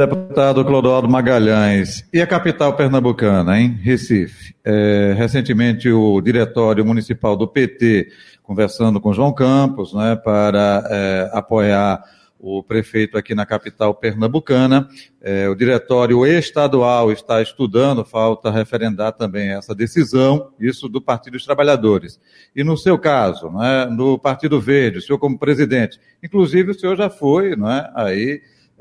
Deputado 0.00 0.64
Clodoaldo 0.64 1.08
Magalhães, 1.08 2.08
e 2.12 2.22
a 2.22 2.26
capital 2.26 2.72
pernambucana, 2.76 3.58
hein? 3.58 3.76
Recife. 3.82 4.54
É, 4.64 5.12
recentemente, 5.18 5.90
o 5.90 6.20
Diretório 6.20 6.86
Municipal 6.86 7.36
do 7.36 7.48
PT, 7.48 8.12
conversando 8.44 9.00
com 9.00 9.12
João 9.12 9.32
Campos, 9.34 9.92
né, 9.92 10.14
para 10.14 10.84
é, 10.88 11.30
apoiar 11.32 12.00
o 12.38 12.62
prefeito 12.62 13.18
aqui 13.18 13.34
na 13.34 13.44
capital 13.44 13.92
pernambucana. 13.92 14.88
É, 15.20 15.48
o 15.48 15.56
Diretório 15.56 16.24
Estadual 16.24 17.10
está 17.10 17.42
estudando, 17.42 18.04
falta 18.04 18.52
referendar 18.52 19.14
também 19.14 19.50
essa 19.50 19.74
decisão, 19.74 20.52
isso 20.60 20.88
do 20.88 21.02
Partido 21.02 21.32
dos 21.32 21.44
Trabalhadores. 21.44 22.20
E 22.54 22.62
no 22.62 22.76
seu 22.76 23.00
caso, 23.00 23.50
né, 23.50 23.86
no 23.86 24.16
Partido 24.16 24.60
Verde, 24.60 24.98
o 24.98 25.02
senhor 25.02 25.18
como 25.18 25.36
presidente, 25.36 25.98
inclusive 26.22 26.70
o 26.70 26.78
senhor 26.78 26.96
já 26.96 27.10
foi, 27.10 27.56
né, 27.56 27.90
aí 27.96 28.40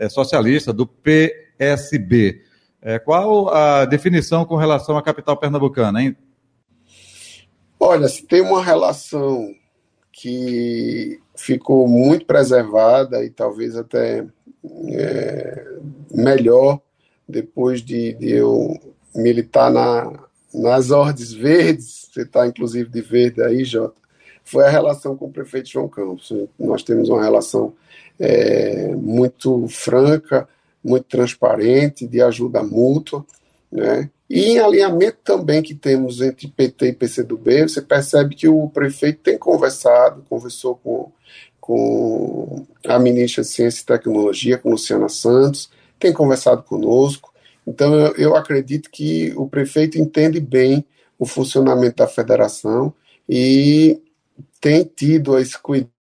socialista, 0.10 0.71
do 0.71 0.86
PSB. 0.86 2.41
É, 2.81 2.99
qual 2.99 3.49
a 3.49 3.86
definição 3.86 4.45
com 4.45 4.55
relação 4.55 4.97
à 4.97 5.01
capital 5.01 5.36
pernambucana, 5.38 6.01
hein? 6.01 6.15
Olha, 7.79 8.07
se 8.07 8.25
tem 8.25 8.41
uma 8.41 8.63
relação 8.63 9.53
que 10.12 11.19
ficou 11.36 11.88
muito 11.88 12.25
preservada 12.25 13.23
e 13.23 13.29
talvez 13.29 13.75
até 13.75 14.25
é, 14.89 15.67
melhor 16.12 16.81
depois 17.27 17.81
de, 17.81 18.13
de, 18.13 18.31
eu 18.31 18.73
militar 19.13 19.69
na, 19.69 20.12
nas 20.53 20.89
ordens 20.89 21.33
verdes, 21.33 22.10
você 22.12 22.21
está 22.21 22.47
inclusive 22.47 22.89
de 22.89 23.01
verde 23.01 23.43
aí, 23.43 23.63
Jota, 23.63 24.01
foi 24.43 24.65
a 24.65 24.69
relação 24.69 25.15
com 25.15 25.25
o 25.25 25.31
prefeito 25.31 25.69
João 25.69 25.89
Campos. 25.89 26.33
Nós 26.57 26.81
temos 26.83 27.10
uma 27.10 27.21
relação 27.21 27.73
é, 28.19 28.95
muito 28.95 29.67
franca, 29.67 30.47
muito 30.84 31.06
transparente, 31.06 32.08
de 32.08 32.21
ajuda 32.21 32.63
mútua, 32.63 33.25
né? 33.71 34.10
E 34.30 34.51
em 34.51 34.60
alinhamento 34.60 35.17
também 35.23 35.62
que 35.62 35.73
temos 35.73 36.21
entre 36.21 36.47
PT 36.49 36.88
e 36.88 36.93
PCdoB, 36.93 37.62
você 37.62 37.82
percebe 37.82 38.36
que 38.36 38.47
o 38.47 38.67
prefeito 38.69 39.19
tem 39.21 39.38
conversado, 39.38 40.25
conversou 40.30 40.75
com, 40.75 41.12
com 41.62 42.65
a 42.86 42.99
ministra 42.99 43.41
de 43.41 43.49
Ciência 43.49 43.82
e 43.82 43.86
Tecnologia, 43.86 44.58
com 44.58 44.69
Luciana 44.69 45.08
Santos, 45.08 45.69
tem 45.97 46.12
conversado 46.12 46.62
conosco. 46.63 47.34
Então, 47.65 47.93
eu, 47.95 48.15
eu 48.15 48.36
acredito 48.36 48.89
que 48.91 49.34
o 49.36 49.47
prefeito 49.47 49.97
entende 49.97 50.41
bem 50.41 50.86
o 51.17 51.25
funcionamento 51.25 51.97
da 51.97 52.08
federação 52.08 52.93
e 53.30 54.01
tem 54.60 54.84
tido 54.84 55.38
esse 55.38 55.58
cuidado 55.58 55.96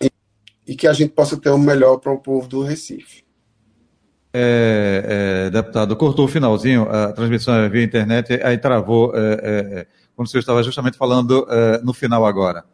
é, 0.00 0.10
e 0.66 0.76
que 0.76 0.86
a 0.86 0.92
gente 0.92 1.12
possa 1.12 1.36
ter 1.38 1.50
o 1.50 1.58
melhor 1.58 1.96
para 1.98 2.12
o 2.12 2.18
povo 2.18 2.46
do 2.46 2.62
Recife. 2.62 3.24
É, 4.32 5.46
é, 5.46 5.50
deputado, 5.50 5.96
cortou 5.96 6.26
o 6.26 6.28
finalzinho, 6.28 6.82
a 6.90 7.12
transmissão 7.12 7.54
é 7.54 7.68
via 7.70 7.82
internet, 7.82 8.38
aí 8.42 8.58
travou, 8.58 9.16
é, 9.16 9.40
é, 9.42 9.86
quando 10.14 10.28
você 10.28 10.38
estava 10.38 10.62
justamente 10.62 10.98
falando 10.98 11.46
no 11.82 11.94
final 11.94 12.26
agora. 12.26 12.64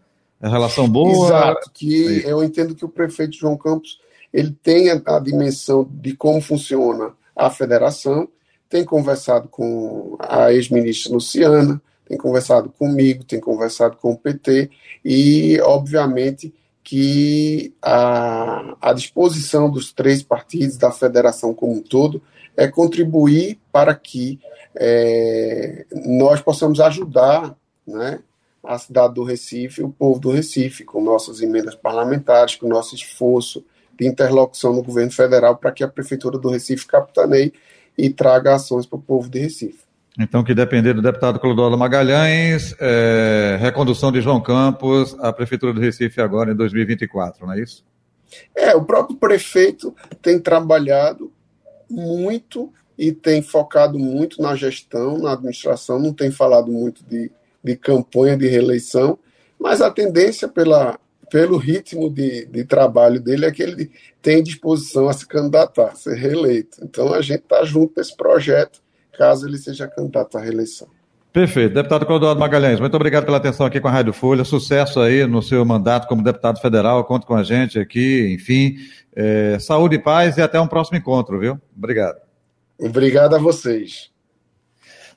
A 0.41 0.49
relação 0.49 0.89
boa. 0.89 1.29
Exato, 1.29 1.71
que 1.73 2.25
eu 2.27 2.43
entendo 2.43 2.75
que 2.75 2.85
o 2.85 2.89
prefeito 2.89 3.37
João 3.37 3.57
Campos 3.57 4.01
ele 4.33 4.51
tem 4.51 4.91
a 4.91 5.19
dimensão 5.21 5.89
de 5.89 6.17
como 6.17 6.41
funciona 6.41 7.13
a 7.37 7.51
federação, 7.51 8.29
tem 8.73 8.87
conversado 8.87 9.49
com 9.49 10.17
a 10.19 10.51
ex-ministra 10.51 11.13
Luciana, 11.13 11.79
tem 12.07 12.17
conversado 12.17 12.71
comigo, 12.71 13.23
tem 13.23 13.39
conversado 13.39 13.99
com 13.99 14.13
o 14.13 14.17
PT 14.17 14.71
e, 15.05 15.61
obviamente, 15.61 16.55
que 16.83 17.75
a, 17.83 18.75
a 18.81 18.95
disposição 18.95 19.71
dos 19.71 19.93
três 19.93 20.23
partidos, 20.23 20.79
da 20.79 20.91
federação 20.91 21.53
como 21.53 21.75
um 21.75 21.83
todo, 21.83 22.23
é 22.57 22.67
contribuir 22.67 23.61
para 23.71 23.95
que 23.95 24.41
é, 24.75 25.85
nós 26.07 26.41
possamos 26.41 26.81
ajudar 26.81 27.55
né, 27.87 28.21
a 28.65 28.79
cidade 28.79 29.13
do 29.13 29.23
Recife, 29.23 29.83
o 29.83 29.91
povo 29.91 30.19
do 30.19 30.31
Recife, 30.31 30.83
com 30.83 31.03
nossas 31.03 31.43
emendas 31.43 31.75
parlamentares, 31.75 32.57
com 32.57 32.67
nosso 32.67 32.95
esforço 32.95 33.63
de 34.01 34.07
interlocução 34.07 34.73
no 34.73 34.83
governo 34.83 35.13
federal 35.13 35.59
para 35.59 35.73
que 35.73 35.85
a 35.85 35.89
Prefeitura 35.89 36.39
do 36.39 36.49
Recife 36.49 36.87
capitaneie 36.87 37.53
e 37.97 38.11
traga 38.11 38.55
ações 38.55 38.87
para 38.87 38.99
o 38.99 39.03
povo 39.03 39.29
de 39.29 39.39
Recife. 39.39 39.83
Então, 40.19 40.45
que 40.45 40.55
depender 40.55 40.93
do 40.93 41.01
deputado 41.01 41.41
Clodoaldo 41.41 41.79
Magalhães, 41.79 42.75
é, 42.79 43.57
recondução 43.59 44.13
de 44.13 44.21
João 44.21 44.43
Campos 44.43 45.17
à 45.19 45.33
Prefeitura 45.33 45.73
do 45.73 45.81
Recife 45.81 46.21
agora 46.21 46.53
em 46.53 46.55
2024, 46.55 47.47
não 47.47 47.55
é 47.55 47.61
isso? 47.61 47.83
É, 48.55 48.75
o 48.75 48.85
próprio 48.85 49.17
prefeito 49.17 49.95
tem 50.21 50.39
trabalhado 50.39 51.33
muito 51.89 52.73
e 52.99 53.11
tem 53.11 53.43
focado 53.43 53.99
muito 53.99 54.41
na 54.41 54.55
gestão, 54.55 55.19
na 55.19 55.33
administração, 55.33 55.99
não 55.99 56.13
tem 56.13 56.31
falado 56.31 56.71
muito 56.71 57.03
de, 57.05 57.31
de 57.65 57.77
campanha 57.77 58.37
de 58.37 58.47
reeleição, 58.47 59.19
mas 59.59 59.81
a 59.81 59.91
tendência 59.91 60.47
pela, 60.47 60.99
pelo 61.33 61.57
ritmo 61.57 62.11
de, 62.11 62.45
de 62.45 62.63
trabalho 62.63 63.19
dele, 63.19 63.47
é 63.47 63.51
que 63.51 63.63
ele 63.63 63.91
tem 64.21 64.43
disposição 64.43 65.09
a 65.09 65.15
se 65.15 65.27
candidatar, 65.27 65.87
a 65.87 65.95
ser 65.95 66.15
reeleito. 66.15 66.77
Então 66.83 67.15
a 67.15 67.23
gente 67.23 67.41
está 67.41 67.65
junto 67.65 67.95
nesse 67.97 68.15
projeto, 68.15 68.83
caso 69.17 69.49
ele 69.49 69.57
seja 69.57 69.89
candidato 69.89 70.37
à 70.37 70.43
reeleição. 70.43 70.89
Perfeito. 71.33 71.73
Deputado 71.73 72.05
Clodoaldo 72.05 72.39
Magalhães, 72.39 72.79
muito 72.79 72.95
obrigado 72.95 73.25
pela 73.25 73.39
atenção 73.39 73.65
aqui 73.65 73.81
com 73.81 73.89
a 73.89 73.91
Rádio 73.91 74.13
Folha. 74.13 74.45
Sucesso 74.45 75.01
aí 75.01 75.27
no 75.27 75.41
seu 75.41 75.65
mandato 75.65 76.07
como 76.07 76.23
deputado 76.23 76.61
federal. 76.61 77.03
Conte 77.05 77.25
com 77.25 77.35
a 77.35 77.43
gente 77.43 77.79
aqui, 77.79 78.35
enfim. 78.35 78.77
É, 79.17 79.59
saúde 79.59 79.97
e 79.97 79.99
paz 79.99 80.37
e 80.37 80.43
até 80.43 80.61
um 80.61 80.67
próximo 80.67 80.99
encontro, 80.99 81.41
viu? 81.41 81.59
Obrigado. 81.75 82.19
Obrigado 82.79 83.35
a 83.35 83.39
vocês. 83.39 84.12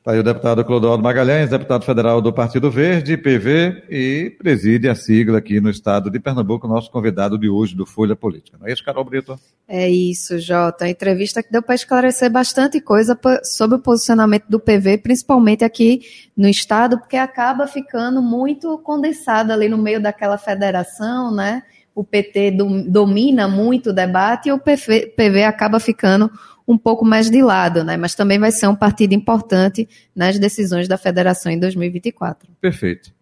Está 0.05 0.13
aí 0.13 0.19
o 0.19 0.23
deputado 0.23 0.63
Clodoaldo 0.63 1.01
Magalhães, 1.01 1.49
deputado 1.49 1.83
federal 1.83 2.21
do 2.21 2.31
Partido 2.31 2.69
Verde, 2.69 3.17
PV, 3.17 3.85
e 3.89 4.35
preside 4.37 4.87
a 4.87 4.93
sigla 4.93 5.39
aqui 5.39 5.59
no 5.59 5.67
estado 5.67 6.11
de 6.11 6.19
Pernambuco, 6.19 6.67
nosso 6.67 6.91
convidado 6.91 7.39
de 7.39 7.49
hoje 7.49 7.75
do 7.75 7.87
Folha 7.87 8.15
Política. 8.15 8.55
Não 8.59 8.67
é 8.67 8.71
isso, 8.71 8.85
Carol 8.85 9.03
Brito? 9.03 9.35
É 9.67 9.89
isso, 9.89 10.37
Jota. 10.37 10.85
A 10.85 10.89
entrevista 10.91 11.41
que 11.41 11.51
deu 11.51 11.63
para 11.63 11.73
esclarecer 11.73 12.29
bastante 12.31 12.79
coisa 12.79 13.19
sobre 13.41 13.77
o 13.77 13.81
posicionamento 13.81 14.45
do 14.47 14.59
PV, 14.59 14.99
principalmente 14.99 15.63
aqui 15.63 16.01
no 16.37 16.47
estado, 16.47 16.99
porque 16.99 17.17
acaba 17.17 17.65
ficando 17.65 18.21
muito 18.21 18.77
condensado 18.83 19.51
ali 19.51 19.67
no 19.67 19.79
meio 19.79 19.99
daquela 19.99 20.37
federação, 20.37 21.33
né? 21.33 21.63
O 21.95 22.03
PT 22.03 22.51
domina 22.87 23.47
muito 23.47 23.91
o 23.91 23.93
debate 23.93 24.49
e 24.49 24.51
o 24.51 24.59
PV, 24.59 25.13
PV 25.15 25.43
acaba 25.45 25.79
ficando 25.79 26.29
um 26.67 26.77
pouco 26.77 27.05
mais 27.05 27.29
de 27.29 27.41
lado, 27.41 27.83
né? 27.83 27.95
Mas 27.95 28.15
também 28.15 28.37
vai 28.37 28.51
ser 28.51 28.67
um 28.67 28.75
partido 28.75 29.13
importante 29.13 29.87
nas 30.15 30.37
decisões 30.37 30.87
da 30.87 30.97
federação 30.97 31.51
em 31.51 31.59
2024. 31.59 32.49
Perfeito. 32.59 33.15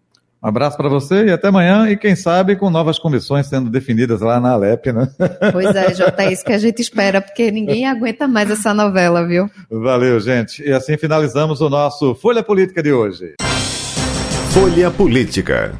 Um 0.43 0.47
abraço 0.47 0.75
para 0.75 0.89
você 0.89 1.25
e 1.25 1.31
até 1.31 1.47
amanhã. 1.47 1.89
E 1.89 1.95
quem 1.95 2.15
sabe 2.15 2.57
com 2.57 2.69
novas 2.69 2.99
comissões 2.99 3.47
sendo 3.47 3.69
definidas 3.69 4.19
lá 4.19 4.41
na 4.41 4.51
Alep, 4.51 4.91
né? 4.91 5.07
Pois 5.53 5.73
é, 5.73 5.93
Jota, 5.93 6.23
é 6.23 6.33
isso 6.33 6.43
que 6.43 6.51
a 6.51 6.57
gente 6.57 6.81
espera, 6.83 7.21
porque 7.21 7.49
ninguém 7.49 7.87
aguenta 7.87 8.27
mais 8.27 8.51
essa 8.51 8.73
novela, 8.73 9.25
viu? 9.25 9.49
Valeu, 9.69 10.19
gente. 10.19 10.61
E 10.61 10.73
assim 10.73 10.97
finalizamos 10.97 11.61
o 11.61 11.69
nosso 11.69 12.13
Folha 12.15 12.43
Política 12.43 12.83
de 12.83 12.91
hoje. 12.91 13.35
Folha 14.51 14.91
Política. 14.91 15.79